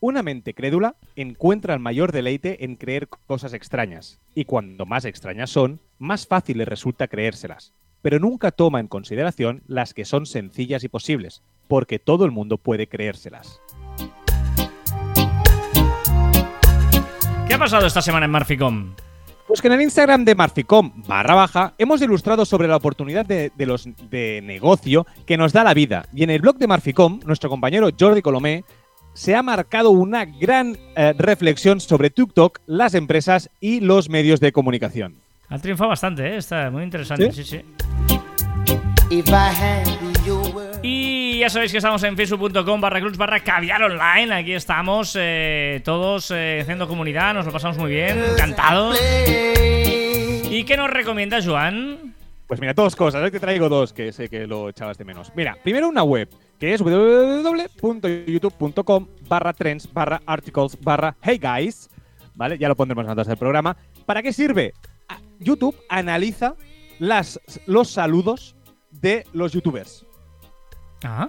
[0.00, 5.50] Una mente crédula encuentra el mayor deleite en creer cosas extrañas, y cuando más extrañas
[5.50, 7.72] son, más fácil le resulta creérselas.
[8.00, 12.58] Pero nunca toma en consideración las que son sencillas y posibles, porque todo el mundo
[12.58, 13.60] puede creérselas.
[17.48, 18.94] ¿Qué ha pasado esta semana en Marficom?
[19.48, 23.50] Pues que en el Instagram de Marficom barra baja hemos ilustrado sobre la oportunidad de,
[23.56, 26.04] de los de negocio que nos da la vida.
[26.12, 28.64] Y en el blog de Marficom, nuestro compañero Jordi Colomé
[29.14, 34.52] se ha marcado una gran eh, reflexión sobre TikTok, las empresas y los medios de
[34.52, 35.16] comunicación.
[35.48, 36.36] Ha triunfado bastante, ¿eh?
[36.36, 37.58] Está muy interesante, sí, ¿Sí?
[37.58, 37.64] sí.
[40.82, 44.32] Y ya sabéis que estamos en facebook.com barra clubs barra caviar online.
[44.32, 48.96] Aquí estamos eh, todos eh, haciendo comunidad, nos lo pasamos muy bien, encantados.
[50.50, 52.14] ¿Y qué nos recomienda Joan?
[52.46, 53.30] Pues mira, dos cosas.
[53.30, 55.32] Te traigo dos que sé que lo echabas de menos.
[55.34, 61.90] Mira, primero una web que es www.youtube.com barra trends barra articles barra hey guys.
[62.34, 62.56] ¿Vale?
[62.56, 63.76] Ya lo pondremos en notas del programa.
[64.06, 64.72] ¿Para qué sirve?
[65.40, 66.54] YouTube analiza
[66.98, 68.54] las, los saludos
[68.90, 70.07] de los youtubers.
[71.04, 71.28] Ah,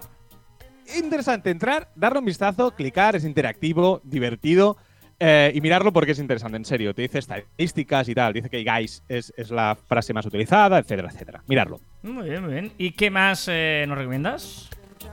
[0.98, 4.76] Interesante entrar, darle un vistazo, clicar, es interactivo, divertido.
[5.20, 6.96] eh, y mirarlo porque es interesante, en serio.
[6.96, 8.34] Te dice estadísticas y tal.
[8.34, 11.44] Dice que guys es, es la frase más utilizada, etcétera, etcétera.
[11.48, 11.80] Mirarlo.
[12.04, 12.72] muy bien, muy bien.
[12.78, 14.70] ¿Y qué más eh, nos recomiendas?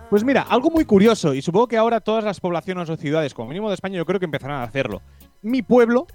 [0.08, 3.48] Pues mira, algo muy curioso, y supongo que ahora todas las poblaciones o ciudades, como
[3.48, 5.02] mínimo de España, yo creo que empezarán a hacerlo.
[5.42, 6.06] Mi pueblo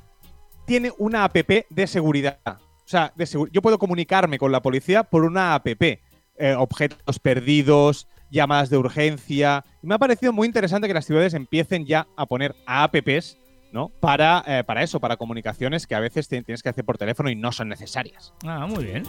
[0.65, 2.39] tiene una app de seguridad.
[2.45, 2.57] O
[2.91, 5.67] sea, de segu- yo puedo comunicarme con la policía por una app.
[5.67, 9.63] Eh, objetos perdidos, llamadas de urgencia.
[9.83, 13.37] Y me ha parecido muy interesante que las ciudades empiecen ya a poner apps,
[13.71, 13.89] ¿no?
[13.99, 17.35] Para, eh, para eso, para comunicaciones que a veces tienes que hacer por teléfono y
[17.35, 18.33] no son necesarias.
[18.45, 19.03] Ah, muy bien.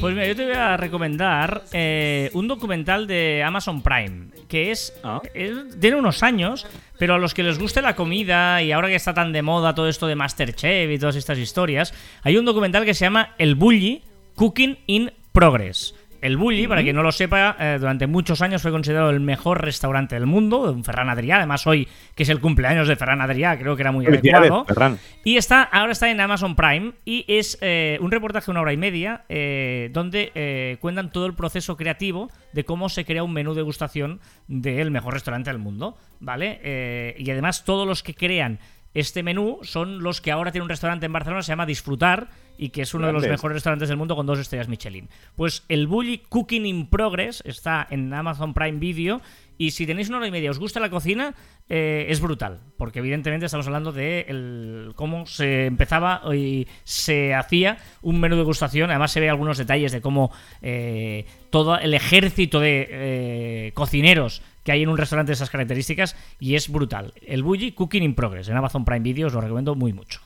[0.00, 4.94] Pues mira, yo te voy a recomendar eh, un documental de Amazon Prime, que es,
[5.04, 5.20] Ah.
[5.34, 6.66] es- tiene unos años,
[6.98, 9.74] pero a los que les guste la comida y ahora que está tan de moda
[9.74, 13.54] todo esto de Masterchef y todas estas historias, hay un documental que se llama El
[13.54, 14.02] Bulli
[14.34, 15.94] Cooking in Progress.
[16.22, 19.60] El Bulli, para quien no lo sepa, eh, durante muchos años fue considerado el mejor
[19.60, 21.38] restaurante del mundo, un Ferran Adrià.
[21.38, 24.64] Además, hoy, que es el cumpleaños de Ferran Adrià, creo que era muy adecuado.
[24.64, 25.00] Ferran.
[25.24, 28.72] Y está, ahora está en Amazon Prime y es eh, un reportaje de una hora
[28.72, 33.54] y media eh, donde cuentan todo el proceso creativo de cómo se crea un menú
[33.54, 37.16] degustación del mejor restaurante del mundo, ¿vale?
[37.18, 38.60] Y además todos los que crean
[38.94, 42.28] este menú son los que ahora tienen un restaurante en Barcelona, se llama Disfrutar,
[42.58, 45.08] y que es uno de los mejores restaurantes del mundo con dos estrellas Michelin.
[45.34, 49.20] Pues el Bully Cooking in Progress está en Amazon Prime Video.
[49.58, 51.34] Y si tenéis una hora y media, os gusta la cocina,
[51.68, 52.60] eh, es brutal.
[52.76, 58.40] Porque evidentemente estamos hablando de el- cómo se empezaba y se hacía un menú de
[58.42, 58.90] degustación.
[58.90, 64.72] Además se ve algunos detalles de cómo eh, todo el ejército de eh, cocineros que
[64.72, 66.16] hay en un restaurante de esas características.
[66.40, 67.12] Y es brutal.
[67.22, 70.20] El Bully Cooking in Progress en Amazon Prime Video os lo recomiendo muy mucho.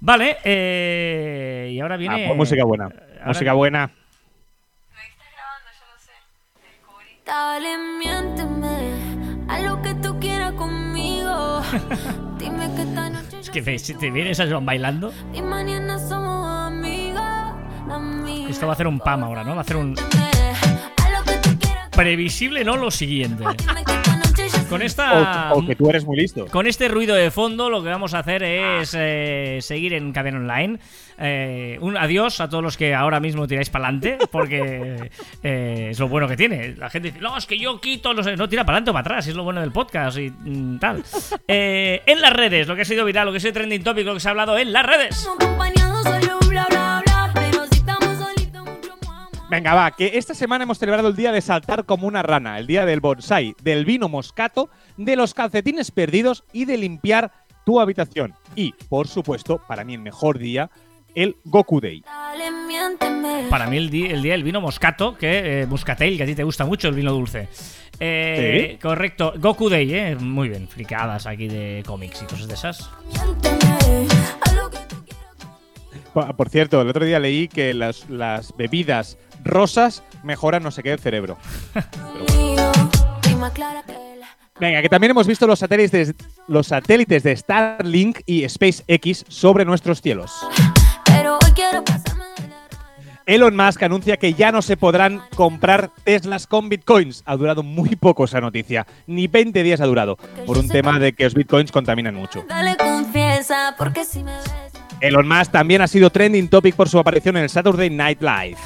[0.00, 2.26] Vale, eh, y ahora Ah, viene...
[2.26, 2.84] pues música buena.
[2.84, 3.90] ahora- Música buena.
[7.24, 11.60] Dale, miénteme a lo que tú quieras conmigo.
[12.38, 15.12] Dime que esta noche Es que te, si te vienes a bailando.
[15.34, 17.20] y mañana somos amigos.
[17.90, 18.50] amigos.
[18.50, 19.52] Esto va a hacer un PAM ahora, ¿no?
[19.52, 19.94] Va a hacer un
[21.96, 23.42] previsible, no lo siguiente.
[24.68, 25.52] Con esta.
[25.52, 26.46] O, o que tú eres muy listo.
[26.46, 30.38] Con este ruido de fondo, lo que vamos a hacer es eh, seguir en cadena
[30.38, 30.78] online.
[31.18, 35.10] Eh, un adiós a todos los que ahora mismo tiráis para adelante, porque
[35.42, 36.74] eh, es lo bueno que tiene.
[36.76, 38.26] La gente dice, no, es que yo quito los.
[38.36, 41.02] No, tira para adelante o para atrás, es lo bueno del podcast y mm, tal.
[41.48, 44.04] Eh, en las redes, lo que ha sido viral, lo que ha sido trending topic,
[44.04, 45.28] lo que se ha hablado en las redes.
[49.48, 52.66] Venga, va, que esta semana hemos celebrado el día de saltar como una rana, el
[52.66, 57.30] día del bonsai, del vino moscato, de los calcetines perdidos y de limpiar
[57.64, 58.34] tu habitación.
[58.56, 60.68] Y, por supuesto, para mí el mejor día,
[61.14, 62.02] el Goku Day.
[63.48, 66.34] Para mí el, di- el día del vino moscato, que eh, Muscatel, que a ti
[66.34, 67.48] te gusta mucho el vino dulce.
[68.00, 70.16] Eh, Correcto, Goku Day, ¿eh?
[70.16, 72.90] Muy bien, fricadas aquí de cómics y cosas de esas.
[76.36, 80.92] Por cierto, el otro día leí que las, las bebidas rosas mejoran no sé qué
[80.92, 81.36] el cerebro.
[84.58, 86.14] Venga, que también hemos visto los satélites,
[86.48, 90.32] los satélites de Starlink y SpaceX sobre nuestros cielos.
[91.06, 91.22] De
[93.26, 97.24] Elon Musk anuncia que ya no se podrán comprar Teslas con bitcoins.
[97.26, 98.86] Ha durado muy poco esa noticia.
[99.08, 100.16] Ni 20 días ha durado.
[100.46, 102.44] Por un tema de que los bitcoins contaminan mucho.
[105.00, 108.56] Elon Musk también ha sido trending topic por su aparición en el Saturday Night Live.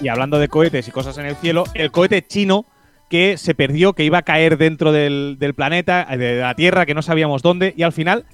[0.00, 2.64] Y hablando de cohetes y cosas en el cielo, el cohete chino
[3.08, 6.86] que se perdió, que iba a caer dentro del, del planeta, eh, de la Tierra,
[6.86, 8.24] que no sabíamos dónde, y al final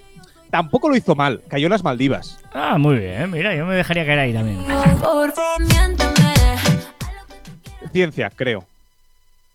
[0.51, 1.43] tampoco lo hizo mal.
[1.49, 2.39] Cayó en las Maldivas.
[2.53, 4.59] Ah, muy bien, mira, yo me dejaría caer ahí también.
[7.93, 8.67] Ciencia, creo.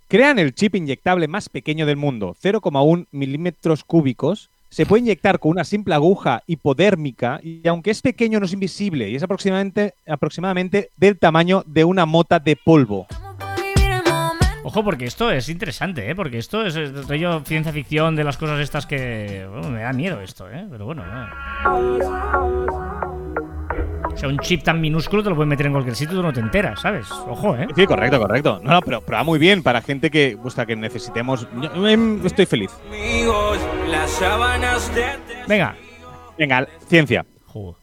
[0.07, 4.48] Crean el chip inyectable más pequeño del mundo, 0,1 milímetros cúbicos.
[4.69, 9.09] Se puede inyectar con una simple aguja hipodérmica y aunque es pequeño no es invisible
[9.09, 13.07] y es aproximadamente, aproximadamente del tamaño de una mota de polvo.
[14.63, 16.15] Ojo, porque esto es interesante, ¿eh?
[16.15, 19.47] Porque esto es, es rollo ciencia ficción de las cosas estas que...
[19.51, 20.67] bueno, me da miedo esto, ¿eh?
[20.69, 23.28] Pero bueno, no.
[24.19, 26.23] O sea, un chip tan minúsculo te lo puedes meter en cualquier sitio y tú
[26.23, 27.09] no te enteras, ¿sabes?
[27.09, 27.65] Ojo, ¿eh?
[27.73, 28.59] Sí, correcto, correcto.
[28.61, 31.47] No, no, pero, pero va muy bien para gente que, gusta que necesitemos.
[31.61, 32.69] Yo, em, estoy feliz.
[32.89, 35.05] amigos, las sábanas de
[35.47, 35.73] Venga.
[36.37, 37.25] Venga, ciencia.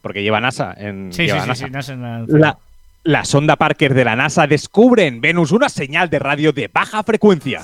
[0.02, 1.10] Porque lleva NASA en.
[1.10, 1.80] Sí, sí, lleva sí, NASA.
[1.80, 2.26] sí, sé nada.
[2.28, 2.58] La,
[3.02, 7.02] la sonda Parker de la NASA descubre en Venus una señal de radio de baja
[7.02, 7.62] frecuencia.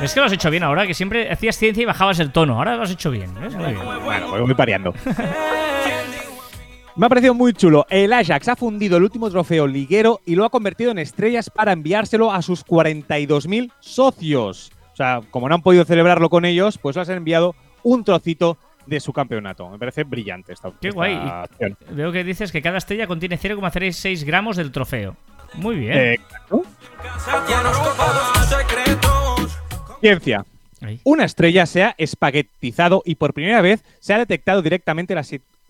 [0.00, 2.58] Es que lo has hecho bien ahora, que siempre hacías ciencia y bajabas el tono.
[2.58, 3.34] Ahora lo has hecho bien.
[3.40, 3.56] ¿ves?
[3.56, 3.84] Muy bien.
[4.04, 4.94] Bueno, voy, voy pareando.
[6.94, 7.86] Me ha parecido muy chulo.
[7.88, 11.72] El Ajax ha fundido el último trofeo liguero y lo ha convertido en estrellas para
[11.72, 14.70] enviárselo a sus 42.000 socios.
[14.92, 18.58] O sea, como no han podido celebrarlo con ellos, pues les han enviado un trocito
[18.84, 19.70] de su campeonato.
[19.70, 21.14] Me parece brillante esta Qué guay.
[21.14, 21.78] acción.
[21.92, 25.16] Veo que dices que cada estrella contiene 0,36 gramos del trofeo.
[25.54, 25.96] Muy bien.
[25.96, 26.20] Eh.
[30.00, 30.44] Ciencia.
[31.04, 35.22] Una estrella se ha espaguetizado y por primera vez se ha detectado directamente la,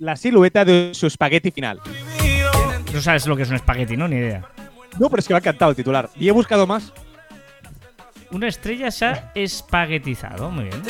[0.03, 1.81] la silueta de su espagueti final.
[2.93, 4.09] No sabes lo que es un espagueti, ¿no?
[4.09, 4.45] Ni idea.
[4.99, 6.11] No, pero es que me ha encantado el titular.
[6.17, 6.93] Y he buscado más.
[8.33, 10.51] Una estrella se ha espaguetizado.
[10.51, 10.83] Muy bien.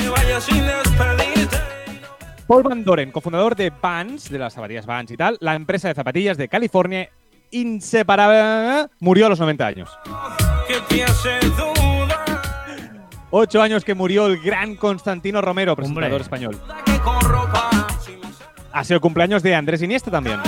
[2.47, 5.93] Paul Van Doren, cofundador de Vans, de las zapatillas Vans y tal, la empresa de
[5.93, 7.09] zapatillas de California,
[7.51, 9.89] inseparable, murió a los 90 años.
[13.29, 16.23] Ocho años que murió el gran Constantino Romero, presentador Hombre.
[16.23, 16.59] español.
[18.73, 20.39] Ha sido cumpleaños de Andrés Iniesta también.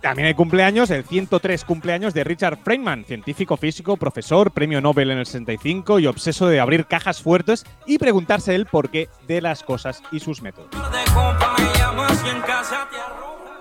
[0.00, 5.18] También hay cumpleaños, el 103 cumpleaños de Richard Feynman, científico físico, profesor, premio Nobel en
[5.18, 10.02] el 65 y obseso de abrir cajas fuertes y preguntarse el porqué de las cosas
[10.12, 10.70] y sus métodos.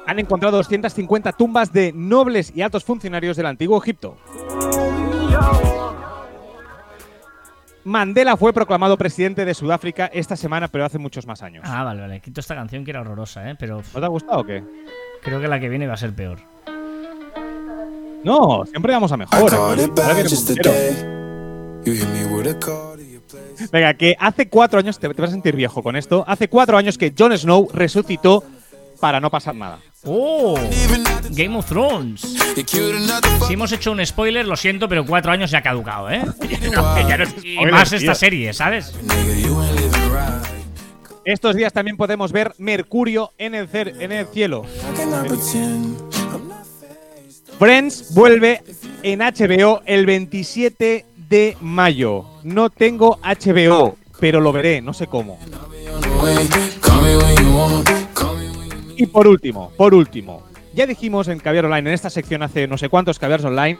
[0.05, 4.17] Han encontrado 250 tumbas de nobles y altos funcionarios del antiguo Egipto.
[7.83, 11.63] Mandela fue proclamado presidente de Sudáfrica esta semana, pero hace muchos más años.
[11.67, 12.19] Ah, vale, vale.
[12.19, 13.55] Quito esta canción que era horrorosa, ¿eh?
[13.59, 14.63] Pero ¿No te ha gustado o qué?
[15.23, 16.39] creo que la que viene va a ser peor.
[18.23, 19.49] No, siempre vamos a mejor.
[20.55, 21.21] place.
[23.71, 26.77] Venga, que hace cuatro años, te, te vas a sentir viejo con esto, hace cuatro
[26.77, 28.43] años que Jon Snow resucitó
[28.99, 29.79] para no pasar nada.
[30.03, 30.59] ¡Oh!
[31.29, 32.21] Game of Thrones.
[33.47, 36.23] Si hemos hecho un spoiler, lo siento, pero cuatro años ya ha caducado, ¿eh?
[36.41, 37.07] wild.
[37.07, 37.97] ya no es Y más tío.
[37.99, 38.93] esta serie, ¿sabes?
[41.23, 44.65] Estos días también podemos ver Mercurio en el, cer- en el cielo.
[47.59, 48.63] Friends vuelve
[49.03, 52.25] en HBO el 27 de mayo.
[52.43, 55.37] No tengo HBO, pero lo veré, no sé cómo.
[59.01, 60.43] Y por último, por último,
[60.75, 63.79] ya dijimos en Caviar Online, en esta sección hace no sé cuántos Caviars Online,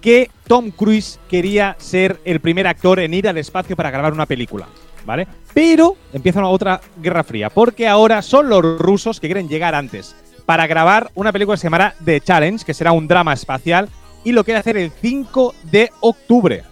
[0.00, 4.24] que Tom Cruise quería ser el primer actor en ir al espacio para grabar una
[4.24, 4.66] película,
[5.04, 5.28] ¿vale?
[5.52, 10.16] Pero empieza una otra guerra fría, porque ahora son los rusos que quieren llegar antes
[10.46, 13.90] para grabar una película que se llamará The Challenge, que será un drama espacial,
[14.24, 16.64] y lo quiere hacer el 5 de octubre.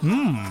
[0.00, 0.46] Mm.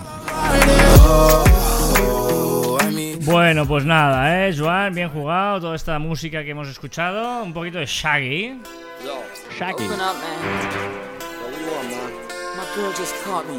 [3.22, 4.94] Bueno, pues nada, ¿eh, Joan?
[4.94, 5.60] Bien jugado.
[5.60, 7.42] Toda esta música que hemos escuchado.
[7.42, 8.60] Un poquito de Shaggy.
[9.58, 9.84] Shaggy.
[9.84, 10.38] Open up, man.
[11.42, 12.12] What do you want, man?
[12.56, 13.56] My girl just caught me.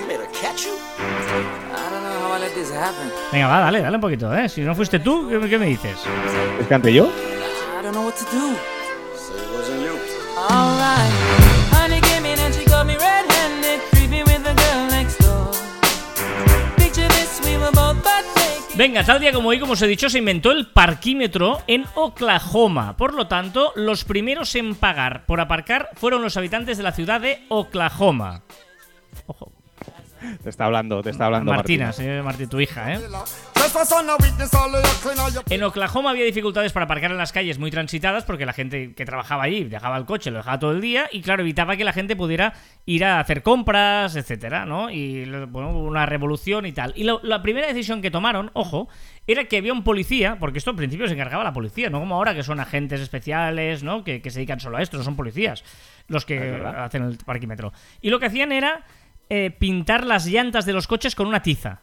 [0.00, 0.74] You made her catch you?
[0.98, 3.10] I don't know how I let this happen.
[3.32, 4.48] Venga, va, dale, dale un poquito, ¿eh?
[4.48, 5.96] Si no fuiste tú, ¿qué, qué me dices?
[6.60, 7.06] ¿Es que ante yo?
[7.06, 8.77] I don't know what to do.
[18.78, 22.96] Venga, tal día como hoy, como os he dicho, se inventó el parquímetro en Oklahoma.
[22.96, 27.20] Por lo tanto, los primeros en pagar por aparcar fueron los habitantes de la ciudad
[27.20, 28.44] de Oklahoma.
[29.26, 29.50] Ojo,
[30.42, 32.04] Te está hablando, te está hablando Martina, Martina.
[32.04, 33.00] señor Martín, tu hija, ¿eh?
[35.50, 39.04] En Oklahoma había dificultades para aparcar en las calles muy transitadas porque la gente que
[39.04, 41.92] trabajaba allí dejaba el coche, lo dejaba todo el día y claro, evitaba que la
[41.92, 42.54] gente pudiera
[42.86, 44.90] ir a hacer compras, etcétera, ¿no?
[44.90, 46.92] Y bueno, hubo una revolución y tal.
[46.96, 48.88] Y lo- la primera decisión que tomaron, ojo,
[49.26, 52.14] era que había un policía, porque esto al principio se encargaba la policía, no como
[52.14, 54.02] ahora que son agentes especiales, ¿no?
[54.04, 55.62] Que, que se dedican solo a esto, no son policías
[56.06, 57.72] los que hacen el parquímetro.
[58.00, 58.82] Y lo que hacían era
[59.28, 61.80] eh, pintar las llantas de los coches con una tiza.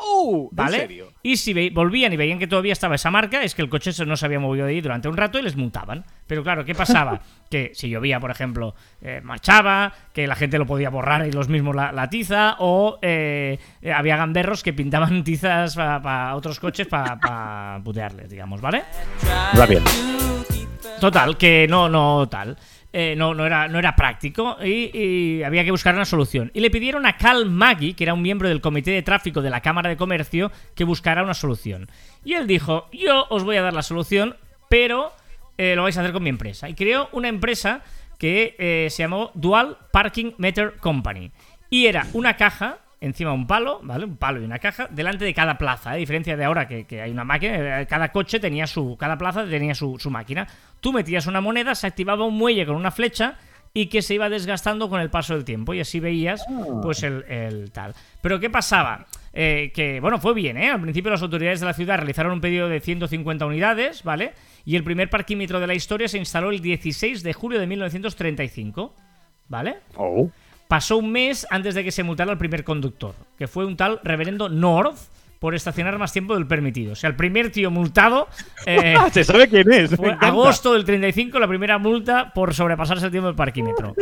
[0.00, 0.48] ¡Oh!
[0.52, 0.76] ¿Vale?
[0.76, 1.12] ¿En serio?
[1.22, 4.16] Y si volvían y veían que todavía estaba esa marca, es que el coche no
[4.16, 6.04] se había movido de ahí durante un rato y les multaban.
[6.26, 7.20] Pero claro, ¿qué pasaba?
[7.50, 11.48] que si llovía, por ejemplo, eh, marchaba, que la gente lo podía borrar y los
[11.48, 13.58] mismos la, la tiza, o eh,
[13.92, 18.84] había gamberros que pintaban tizas para otros coches para putearles, digamos, ¿vale?
[21.00, 22.56] Total, que no, no tal.
[22.90, 26.50] Eh, no, no, era, no era práctico y, había que buscar una solución.
[26.54, 29.50] Y le pidieron a Cal Maggi, que era un miembro del comité de tráfico de
[29.50, 31.90] la Cámara de Comercio, que buscara una solución.
[32.24, 34.36] Y él dijo, yo os voy a dar la solución,
[34.70, 35.12] pero
[35.58, 36.68] eh, lo vais a hacer con mi empresa.
[36.68, 37.82] Y creó una empresa
[38.18, 41.30] que eh, se llamó Dual Parking Meter Company.
[41.68, 44.04] Y era una caja encima un palo, ¿vale?
[44.04, 45.94] Un palo y una caja, delante de cada plaza, ¿eh?
[45.94, 49.16] a diferencia de ahora que, que hay una máquina, eh, cada coche tenía su, cada
[49.16, 50.46] plaza tenía su, su máquina.
[50.80, 53.36] Tú metías una moneda, se activaba un muelle con una flecha
[53.74, 56.44] y que se iba desgastando con el paso del tiempo y así veías
[56.82, 57.94] pues el, el tal.
[58.20, 59.06] Pero ¿qué pasaba?
[59.32, 60.70] Eh, que, bueno, fue bien, ¿eh?
[60.70, 64.32] Al principio las autoridades de la ciudad realizaron un pedido de 150 unidades, ¿vale?
[64.64, 68.94] Y el primer parquímetro de la historia se instaló el 16 de julio de 1935,
[69.48, 69.76] ¿vale?
[69.96, 70.30] Oh.
[70.68, 74.00] Pasó un mes antes de que se multara al primer conductor, que fue un tal
[74.04, 74.96] reverendo North
[75.38, 76.92] por estacionar más tiempo del permitido.
[76.92, 78.28] O sea, el primer tío multado
[78.66, 79.94] eh, Se sabe quién es.
[79.96, 83.94] fue agosto del 35, la primera multa por sobrepasarse el tiempo del parquímetro.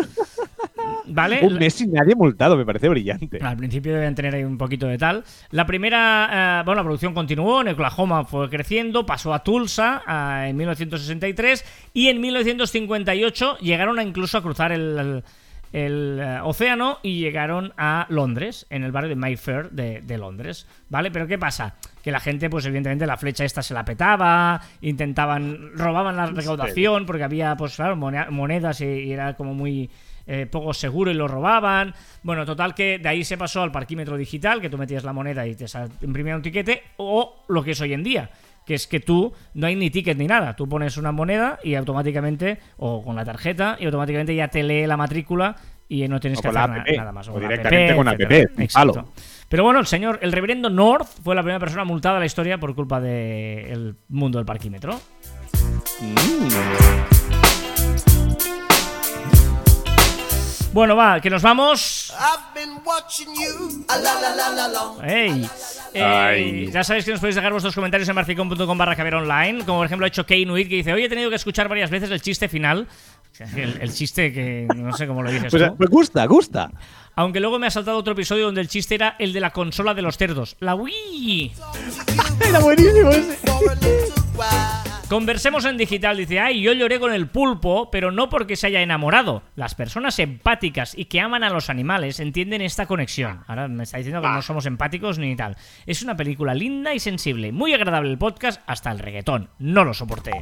[1.08, 1.40] ¿Vale?
[1.42, 3.38] Un mes sin nadie multado, me parece brillante.
[3.40, 5.22] Al principio deben tener ahí un poquito de tal.
[5.50, 10.48] La primera, eh, bueno, la producción continuó, en Oklahoma fue creciendo, pasó a Tulsa eh,
[10.50, 11.64] en 1963
[11.94, 15.24] y en 1958 llegaron a incluso a cruzar el, el-
[15.76, 20.66] el, eh, océano y llegaron a Londres, en el barrio de Mayfair de, de Londres,
[20.88, 21.10] ¿vale?
[21.10, 21.74] Pero ¿qué pasa?
[22.02, 27.04] Que la gente, pues evidentemente la flecha esta se la petaba, intentaban, robaban la recaudación
[27.04, 29.90] porque había, pues claro, monedas y, y era como muy
[30.26, 31.94] eh, poco seguro y lo robaban.
[32.22, 35.46] Bueno, total que de ahí se pasó al parquímetro digital, que tú metías la moneda
[35.46, 35.66] y te
[36.00, 38.30] imprimía un tiquete, o lo que es hoy en día,
[38.66, 40.54] que es que tú no hay ni ticket ni nada.
[40.56, 44.86] Tú pones una moneda y automáticamente, o con la tarjeta, y automáticamente ya te lee
[44.86, 45.56] la matrícula
[45.88, 47.28] y no tienes O que hacer na- nada más.
[47.28, 48.20] o la directamente con app,
[48.58, 49.12] Exacto.
[49.48, 52.58] Pero bueno, el señor, el reverendo North fue la primera persona multada de la historia
[52.58, 54.98] por culpa del mundo del parquímetro.
[60.76, 62.12] Bueno, va, que nos vamos.
[62.20, 63.82] I've been watching you.
[63.88, 65.08] A la la la la la.
[65.08, 65.48] ¡Ey!
[65.94, 69.64] Eh, ya sabéis que nos podéis dejar vuestros comentarios en marficom.com barra caber online.
[69.64, 71.88] Como por ejemplo ha hecho Kane Nuit que dice: Hoy he tenido que escuchar varias
[71.88, 72.86] veces el chiste final.
[73.56, 75.76] El, el chiste que no sé cómo lo dices Pues, tú.
[75.76, 76.70] pues gusta, gusta.
[77.14, 79.94] Aunque luego me ha saltado otro episodio donde el chiste era el de la consola
[79.94, 80.56] de los cerdos.
[80.60, 81.52] La Wii.
[82.48, 83.38] Era buenísimo ese.
[85.08, 88.80] Conversemos en digital, dice, ay, yo lloré con el pulpo, pero no porque se haya
[88.80, 89.44] enamorado.
[89.54, 93.44] Las personas empáticas y que aman a los animales entienden esta conexión.
[93.46, 95.56] Ahora me está diciendo que no somos empáticos ni tal.
[95.86, 99.48] Es una película linda y sensible, muy agradable el podcast, hasta el reggaetón.
[99.60, 100.32] No lo soporté.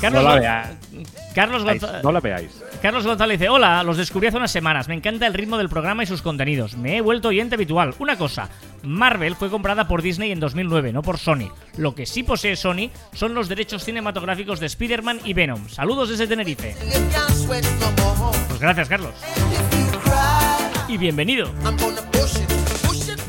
[0.00, 0.83] Carlos, No la veáis.
[1.34, 2.62] Carlos, Gonza- No la veáis.
[2.80, 6.02] Carlos González dice, hola, los descubrí hace unas semanas, me encanta el ritmo del programa
[6.02, 7.94] y sus contenidos, me he vuelto oyente habitual.
[7.98, 8.48] Una cosa,
[8.82, 11.50] Marvel fue comprada por Disney en 2009, no por Sony.
[11.76, 15.68] Lo que sí posee Sony son los derechos cinematográficos de Spider-Man y Venom.
[15.68, 16.76] Saludos desde Tenerife.
[18.48, 19.14] Pues gracias, Carlos.
[20.88, 21.50] Y bienvenido.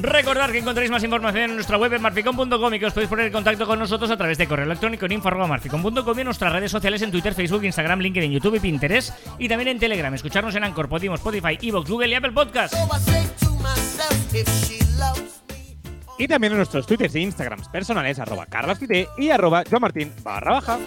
[0.05, 3.25] Recordad que encontráis más información en nuestra web en marficom.com y que os podéis poner
[3.25, 6.69] en contacto con nosotros a través de correo electrónico en info.marficom.com y en nuestras redes
[6.69, 10.13] sociales en Twitter, Facebook, Instagram, LinkedIn, YouTube y Pinterest y también en Telegram.
[10.13, 12.75] Escucharnos en Anchor, Podimo, Spotify, Evox, Google y Apple Podcast.
[12.75, 15.75] So I say to myself, if she loves me,
[16.19, 20.77] Y también en nuestros twitters e instagrams personales, arroba carlasquite y arroba joamartin barra baja.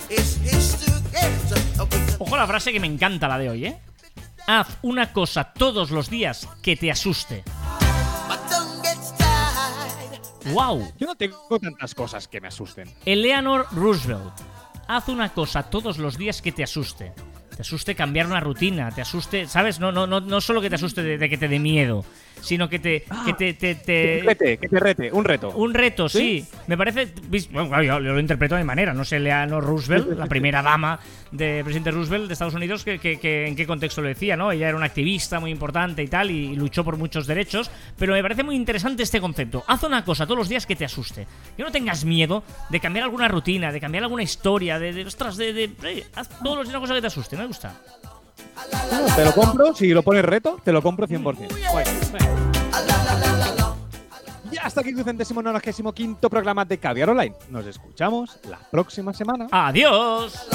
[2.20, 3.78] Ojo a la frase que me encanta la de hoy, ¿eh?
[4.46, 7.42] Haz una cosa todos los días que te asuste.
[10.52, 10.92] ¡Wow!
[10.98, 12.88] Yo no tengo tantas cosas que me asusten.
[13.04, 14.32] Eleanor Roosevelt.
[14.86, 17.12] Haz una cosa todos los días que te asuste.
[17.54, 19.80] Te asuste cambiar una rutina, te asuste, ¿sabes?
[19.80, 22.04] No, no, no, no solo que te asuste de, de que te dé miedo,
[22.40, 25.50] sino que te, que te, te- te- Que rete, que te rete, un reto.
[25.50, 26.44] un reto, sí.
[26.66, 27.08] Me parece.
[27.50, 28.92] Bueno, yo, lo interpreto de manera.
[28.94, 30.98] No sé, Eleanor Roosevelt, la primera dama
[31.30, 34.50] de presidente Roosevelt de Estados Unidos, que, que- que- en qué contexto lo decía, ¿no?
[34.52, 37.70] Ella era una activista muy importante y tal, y, luchó por muchos derechos.
[37.98, 39.64] Pero me parece muy interesante este concepto.
[39.66, 41.26] Haz una cosa todos los días que te asuste.
[41.56, 44.92] Que no tengas miedo de cambiar alguna rutina, de cambiar alguna historia, de.
[44.92, 45.52] de ostras, de.
[45.52, 47.36] de- eh, haz todos los días una cosa que te asuste.
[47.36, 47.74] Me gusta.
[49.14, 51.48] Te lo compro, si lo pones reto, te lo compro 100%.
[51.72, 51.86] Guay.
[54.50, 57.34] Y hasta aquí tu centésimo nonagésimo quinto programa de Caviar Online.
[57.50, 59.48] Nos escuchamos la próxima semana.
[59.50, 60.48] ¡Adiós!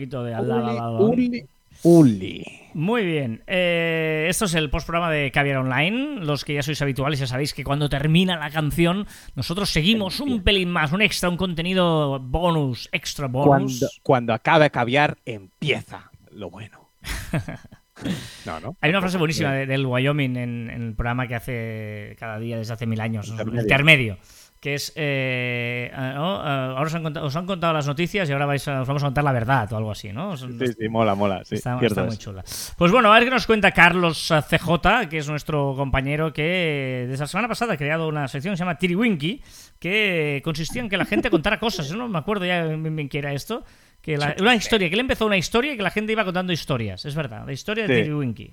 [0.00, 0.98] Poquito de al lado, lado.
[1.06, 1.44] Uli,
[1.82, 2.44] uli.
[2.72, 3.42] Muy bien.
[3.46, 6.24] Eh, esto es el postprograma de Caviar Online.
[6.24, 10.42] Los que ya sois habituales ya sabéis que cuando termina la canción, nosotros seguimos un
[10.42, 13.80] pelín más, un extra, un contenido bonus, extra bonus.
[13.80, 16.88] Cuando, cuando acabe caviar, empieza lo bueno.
[18.46, 18.76] no, no.
[18.80, 22.56] Hay una frase buenísima de- del Wyoming en, en el programa que hace cada día
[22.56, 23.60] desde hace mil años, Intermedio.
[23.62, 24.18] intermedio,
[24.60, 26.36] que es, eh, ¿no?
[26.36, 28.86] Ah, ahora os han, contado, os han contado las noticias y ahora vais a- os
[28.88, 30.30] vamos a contar la verdad o algo así, ¿no?
[30.32, 31.42] Os- Sí, sí, mola, mola.
[31.46, 32.44] Sí, está, muy chula.
[32.76, 37.06] Pues bueno, a ver qué nos cuenta Carlos eh, CJ, que es nuestro compañero que
[37.08, 39.42] desde la semana pasada ha creado una sección que se llama Tiriwinky,
[39.78, 41.88] que consistía en que la gente contara cosas.
[41.88, 43.64] Yo no me acuerdo ya bien, qué era esto.
[44.02, 46.52] Que la- una historia, que él empezó una historia y que la gente iba contando
[46.52, 47.06] historias.
[47.06, 48.02] Es verdad, la historia de Sí.
[48.02, 48.52] Tiriwinky.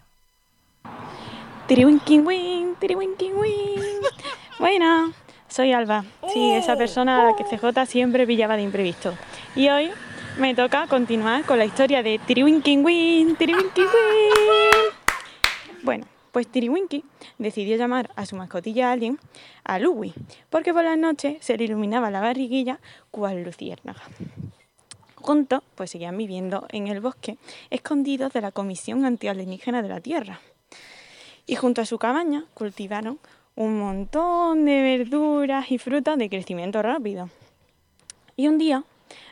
[1.67, 3.81] Tiriwinking wing, tiriwinking wing.
[4.59, 5.11] Bueno,
[5.47, 6.05] soy Alba.
[6.33, 9.13] Sí, esa persona a la que CJ siempre pillaba de imprevisto.
[9.55, 9.91] Y hoy
[10.37, 14.87] me toca continuar con la historia de Tiriwinking wing, tiriwinking wing.
[15.83, 17.03] Bueno, pues Tiriwinky
[17.37, 19.17] decidió llamar a su mascotilla alien
[19.63, 20.13] a Louie,
[20.49, 22.79] porque por las noches se le iluminaba la barriguilla
[23.09, 24.01] cual luciérnaga.
[25.15, 27.37] Juntos, pues seguían viviendo en el bosque,
[27.69, 30.39] escondidos de la Comisión Antialienígena de la Tierra.
[31.47, 33.19] Y junto a su cabaña cultivaron
[33.57, 37.27] un montón de verduras y frutas de crecimiento rápido.
[38.35, 38.83] Y un día,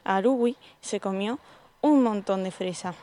[0.03, 1.39] Arui se comió
[1.81, 2.95] un montón de fresa.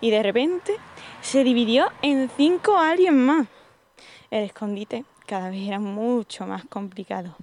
[0.00, 0.76] Y de repente
[1.20, 3.48] se dividió en cinco aliens más.
[4.30, 7.34] El escondite cada vez era mucho más complicado.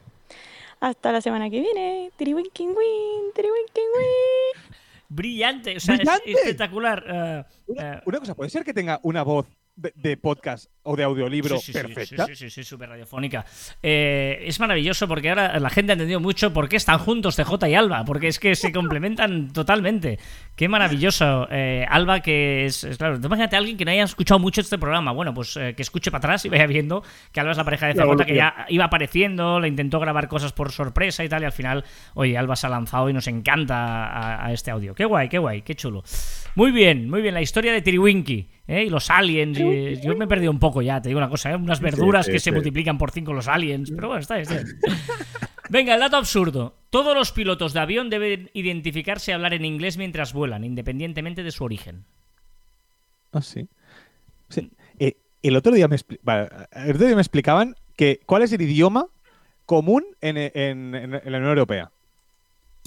[0.80, 2.12] Hasta la semana que viene.
[2.16, 4.74] Tiriwinking win, tiriwinking win.
[5.10, 7.04] Brillante, o sea, es espectacular.
[7.06, 9.46] eh, Una, eh, una cosa, ¿puede ser que tenga una voz
[9.76, 12.26] de, de podcast o de audiolibro Sí, sí, sí, perfecta?
[12.26, 13.46] Sí, sí, sí, súper radiofónica.
[13.84, 17.68] Eh, es maravilloso porque ahora la gente ha entendido mucho por qué están juntos CJ
[17.70, 20.18] y Alba, porque es que se complementan totalmente.
[20.56, 21.48] Qué maravilloso.
[21.52, 24.78] Eh, Alba, que es, es claro, imagínate a alguien que no haya escuchado mucho este
[24.78, 25.12] programa.
[25.12, 27.88] Bueno, pues eh, que escuche para atrás y vaya viendo que Alba es la pareja
[27.88, 31.46] de CJ que ya iba apareciendo, le intentó grabar cosas por sorpresa y tal, y
[31.46, 31.84] al final,
[32.16, 34.96] oye, Alba se ha lanzado y nos encanta a, a este audio.
[34.96, 36.04] Qué guay, qué guay, qué chulo.
[36.56, 38.48] Muy bien, muy bien, la historia de Tiriwinky.
[38.68, 38.84] ¿eh?
[38.86, 39.58] Y los aliens.
[39.60, 41.56] y- yo me he perdido un poco ya, te digo una cosa, ¿eh?
[41.56, 43.92] unas verduras sí, que se multiplican por 5 los aliens.
[43.92, 44.64] Pero bueno, está bien, está.
[45.70, 46.76] Venga, el dato absurdo.
[46.90, 51.52] Todos los pilotos de avión deben identificarse y hablar en inglés mientras vuelan, independientemente de
[51.52, 52.06] su origen.
[53.32, 53.68] Ah, sí.
[54.98, 58.62] Eh, el, otro día me vale, el otro día me explicaban que cuál es el
[58.62, 59.06] idioma
[59.68, 61.92] común en, en- en la Unión Europea.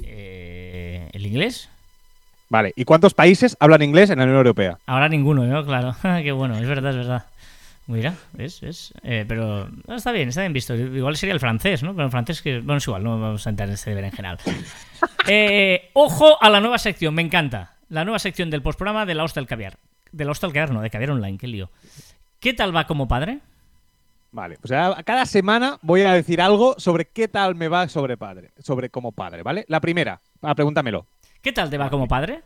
[0.03, 1.69] Eh, ¿El inglés?
[2.49, 4.79] Vale, ¿y cuántos países hablan inglés en la Unión Europea?
[4.87, 5.65] Ahora ninguno, ¿no?
[5.65, 5.95] Claro.
[6.23, 7.27] Qué bueno, es verdad, es verdad.
[7.87, 8.61] Mira, ¿ves?
[8.61, 8.95] ¿ves?
[9.03, 10.75] Eh, pero no, está bien, está bien visto.
[10.75, 11.93] Igual sería el francés, ¿no?
[11.95, 12.59] Pero el francés que...
[12.61, 14.39] Bueno, es igual, no vamos a entrar en este deber en general.
[15.29, 17.77] Eh, ojo a la nueva sección, me encanta.
[17.89, 19.77] La nueva sección del postprograma de la Hostel Caviar.
[20.11, 21.71] De la Hostel Caviar, no, de Caviar Online, qué lío.
[22.41, 23.39] ¿Qué tal va como padre?
[24.33, 28.17] Vale, pues a- cada semana voy a decir algo sobre qué tal me va sobre
[28.17, 29.65] padre, sobre como padre, ¿vale?
[29.69, 31.07] La primera, ah, pregúntamelo.
[31.41, 32.43] ¿Qué tal te va como padre?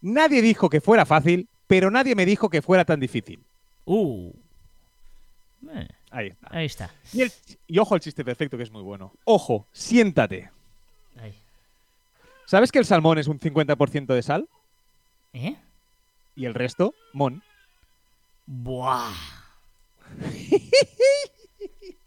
[0.00, 3.44] Nadie dijo que fuera fácil, pero nadie me dijo que fuera tan difícil.
[3.84, 4.32] Uh.
[5.72, 6.48] Eh, Ahí está.
[6.50, 6.90] ahí está.
[7.12, 7.32] Y, el-
[7.66, 9.12] y ojo al chiste perfecto, que es muy bueno.
[9.24, 10.50] Ojo, siéntate.
[11.20, 11.34] Ahí.
[12.46, 14.48] ¿Sabes que el salmón es un 50% de sal?
[15.32, 15.56] ¿Eh?
[16.36, 17.42] Y el resto, mon.
[18.46, 19.12] Buah.